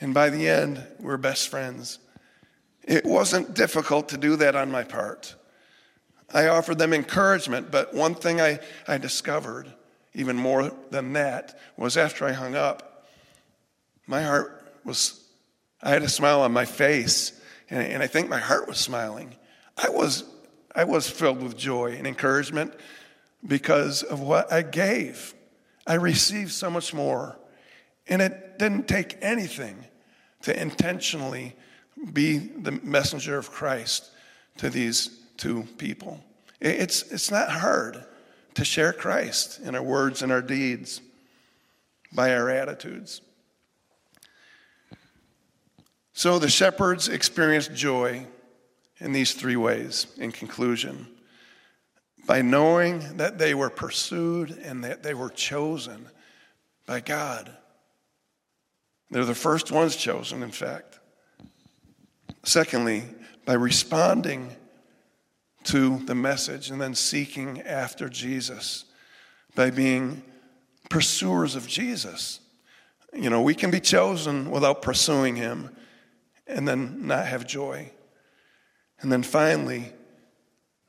And 0.00 0.12
by 0.12 0.28
the 0.28 0.46
end, 0.46 0.86
we're 1.00 1.16
best 1.16 1.48
friends. 1.48 1.98
It 2.82 3.04
wasn't 3.04 3.54
difficult 3.54 4.10
to 4.10 4.18
do 4.18 4.36
that 4.36 4.54
on 4.54 4.70
my 4.70 4.84
part. 4.84 5.34
I 6.32 6.48
offered 6.48 6.78
them 6.78 6.92
encouragement, 6.92 7.70
but 7.70 7.94
one 7.94 8.14
thing 8.14 8.40
I, 8.40 8.60
I 8.86 8.98
discovered, 8.98 9.72
even 10.16 10.34
more 10.34 10.72
than 10.90 11.12
that, 11.12 11.58
was 11.76 11.98
after 11.98 12.24
I 12.24 12.32
hung 12.32 12.56
up, 12.56 13.06
my 14.06 14.22
heart 14.22 14.66
was, 14.82 15.22
I 15.82 15.90
had 15.90 16.02
a 16.02 16.08
smile 16.08 16.40
on 16.40 16.52
my 16.52 16.64
face, 16.64 17.38
and, 17.68 17.82
and 17.86 18.02
I 18.02 18.06
think 18.06 18.30
my 18.30 18.38
heart 18.38 18.66
was 18.66 18.78
smiling. 18.78 19.36
I 19.76 19.90
was, 19.90 20.24
I 20.74 20.84
was 20.84 21.08
filled 21.08 21.42
with 21.42 21.56
joy 21.56 21.92
and 21.92 22.06
encouragement 22.06 22.72
because 23.46 24.02
of 24.02 24.20
what 24.20 24.50
I 24.50 24.62
gave. 24.62 25.34
I 25.86 25.94
received 25.94 26.52
so 26.52 26.70
much 26.70 26.94
more. 26.94 27.38
And 28.08 28.22
it 28.22 28.58
didn't 28.58 28.88
take 28.88 29.18
anything 29.20 29.84
to 30.42 30.58
intentionally 30.58 31.54
be 32.12 32.38
the 32.38 32.72
messenger 32.72 33.36
of 33.36 33.50
Christ 33.50 34.10
to 34.58 34.70
these 34.70 35.10
two 35.36 35.64
people. 35.76 36.24
It's, 36.58 37.02
it's 37.12 37.30
not 37.30 37.50
hard 37.50 38.02
to 38.56 38.64
share 38.64 38.92
Christ 38.92 39.60
in 39.60 39.74
our 39.74 39.82
words 39.82 40.22
and 40.22 40.32
our 40.32 40.42
deeds 40.42 41.00
by 42.12 42.34
our 42.34 42.48
attitudes. 42.48 43.20
So 46.14 46.38
the 46.38 46.48
shepherds 46.48 47.08
experienced 47.08 47.74
joy 47.74 48.26
in 48.98 49.12
these 49.12 49.34
three 49.34 49.56
ways 49.56 50.06
in 50.16 50.32
conclusion 50.32 51.06
by 52.26 52.40
knowing 52.40 53.18
that 53.18 53.36
they 53.36 53.54
were 53.54 53.68
pursued 53.68 54.50
and 54.50 54.82
that 54.84 55.02
they 55.02 55.12
were 55.12 55.28
chosen 55.28 56.08
by 56.86 57.00
God. 57.00 57.54
They're 59.10 59.26
the 59.26 59.34
first 59.34 59.70
ones 59.70 59.96
chosen, 59.96 60.42
in 60.42 60.50
fact. 60.50 60.98
Secondly, 62.42 63.04
by 63.44 63.52
responding 63.52 64.56
to 65.66 65.98
the 65.98 66.14
message 66.14 66.70
and 66.70 66.80
then 66.80 66.94
seeking 66.94 67.60
after 67.62 68.08
Jesus, 68.08 68.84
by 69.54 69.70
being 69.70 70.22
pursuers 70.88 71.54
of 71.54 71.66
Jesus. 71.66 72.40
You 73.12 73.30
know, 73.30 73.42
we 73.42 73.54
can 73.54 73.70
be 73.70 73.80
chosen 73.80 74.50
without 74.50 74.82
pursuing 74.82 75.36
Him 75.36 75.70
and 76.46 76.66
then 76.66 77.06
not 77.06 77.26
have 77.26 77.46
joy. 77.46 77.90
And 79.00 79.10
then 79.10 79.22
finally, 79.22 79.92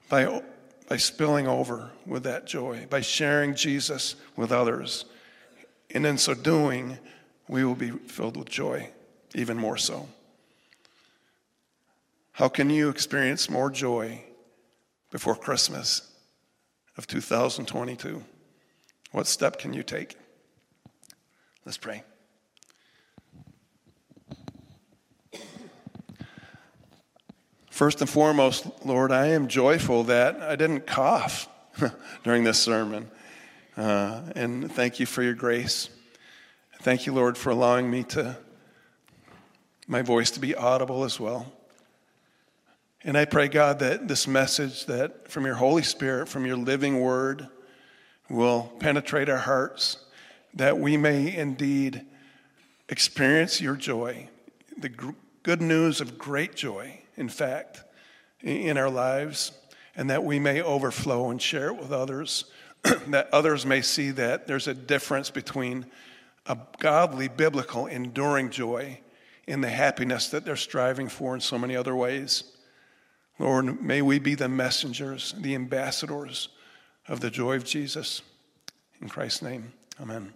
by 0.10 0.42
by 0.88 0.98
spilling 0.98 1.48
over 1.48 1.92
with 2.06 2.24
that 2.24 2.46
joy, 2.46 2.88
by 2.90 3.02
sharing 3.02 3.56
Jesus 3.56 4.16
with 4.36 4.52
others. 4.52 5.06
And 5.94 6.06
in 6.06 6.18
so 6.18 6.34
doing, 6.34 6.98
we 7.48 7.66
will 7.66 7.76
be 7.76 7.92
filled 7.92 8.38
with 8.38 8.50
joy, 8.50 8.90
even 9.36 9.58
more 9.58 9.78
so. 9.78 10.08
How 12.32 12.48
can 12.48 12.70
you 12.70 12.90
experience 12.90 13.50
more 13.50 13.70
joy 13.70 14.24
before 15.12 15.36
Christmas 15.36 16.12
of 16.98 17.08
2022? 17.08 18.24
What 19.12 19.28
step 19.28 19.60
can 19.60 19.74
you 19.74 19.84
take? 19.84 20.16
Let's 21.66 21.78
pray. 21.78 22.04
First 27.70 28.02
and 28.02 28.10
foremost, 28.10 28.66
Lord, 28.86 29.12
I 29.12 29.28
am 29.28 29.48
joyful 29.48 30.06
that 30.06 30.42
I 30.42 30.56
didn't 30.56 30.88
cough 30.88 31.48
during 32.24 32.44
this 32.44 32.58
sermon. 32.58 33.12
Uh, 33.76 34.22
and 34.36 34.72
thank 34.72 35.00
you 35.00 35.06
for 35.06 35.22
your 35.22 35.36
grace. 35.36 35.90
Thank 36.82 37.06
you, 37.06 37.14
Lord, 37.14 37.38
for 37.38 37.52
allowing 37.52 37.92
me 37.92 38.04
to, 38.06 38.36
my 39.88 40.02
voice 40.02 40.32
to 40.32 40.40
be 40.40 40.56
audible 40.56 41.04
as 41.04 41.20
well. 41.20 41.54
And 43.08 43.18
I 43.18 43.24
pray, 43.24 43.48
God, 43.48 43.80
that 43.80 44.10
this 44.10 44.28
message 44.28 44.86
that 44.88 45.32
from 45.32 45.46
your 45.46 45.56
Holy 45.56 45.82
Spirit, 45.82 46.28
from 46.28 46.46
your 46.46 46.58
living 46.58 47.00
word, 47.00 47.48
will 48.30 48.70
penetrate 48.82 49.30
our 49.30 49.38
hearts, 49.38 49.96
that 50.54 50.78
we 50.78 50.98
may 50.98 51.34
indeed 51.34 52.06
experience 52.90 53.62
your 53.62 53.78
joy, 53.78 54.28
the 54.78 54.90
good 55.42 55.62
news 55.62 56.02
of 56.02 56.18
great 56.18 56.54
joy 56.54 57.00
in 57.16 57.30
fact, 57.30 57.82
in 58.42 58.78
our 58.78 58.90
lives, 58.90 59.54
and 59.96 60.10
that 60.10 60.26
we 60.26 60.38
may 60.38 60.62
overflow 60.62 61.30
and 61.30 61.42
share 61.42 61.68
it 61.68 61.78
with 61.78 61.94
others, 61.94 62.44
that 63.08 63.30
others 63.32 63.66
may 63.66 63.82
see 63.82 64.12
that 64.12 64.48
there's 64.48 64.68
a 64.68 64.74
difference 64.74 65.30
between 65.30 65.86
a 66.46 66.58
godly, 66.80 67.30
biblical, 67.30 67.86
enduring 67.86 68.50
joy 68.50 69.00
in 69.48 69.62
the 69.62 69.70
happiness 69.70 70.28
that 70.28 70.44
they're 70.44 70.58
striving 70.58 71.08
for 71.08 71.34
in 71.36 71.40
so 71.40 71.58
many 71.58 71.74
other 71.74 71.96
ways. 71.96 72.52
Lord, 73.40 73.82
may 73.82 74.02
we 74.02 74.20
be 74.20 74.36
the 74.36 74.50
messengers, 74.50 75.36
the 75.38 75.56
ambassadors 75.56 76.50
of 77.08 77.20
the 77.20 77.30
joy 77.30 77.56
of 77.56 77.66
Jesus. 77.66 78.22
In 79.02 79.10
Christ's 79.10 79.44
name, 79.44 79.74
amen. 80.02 80.34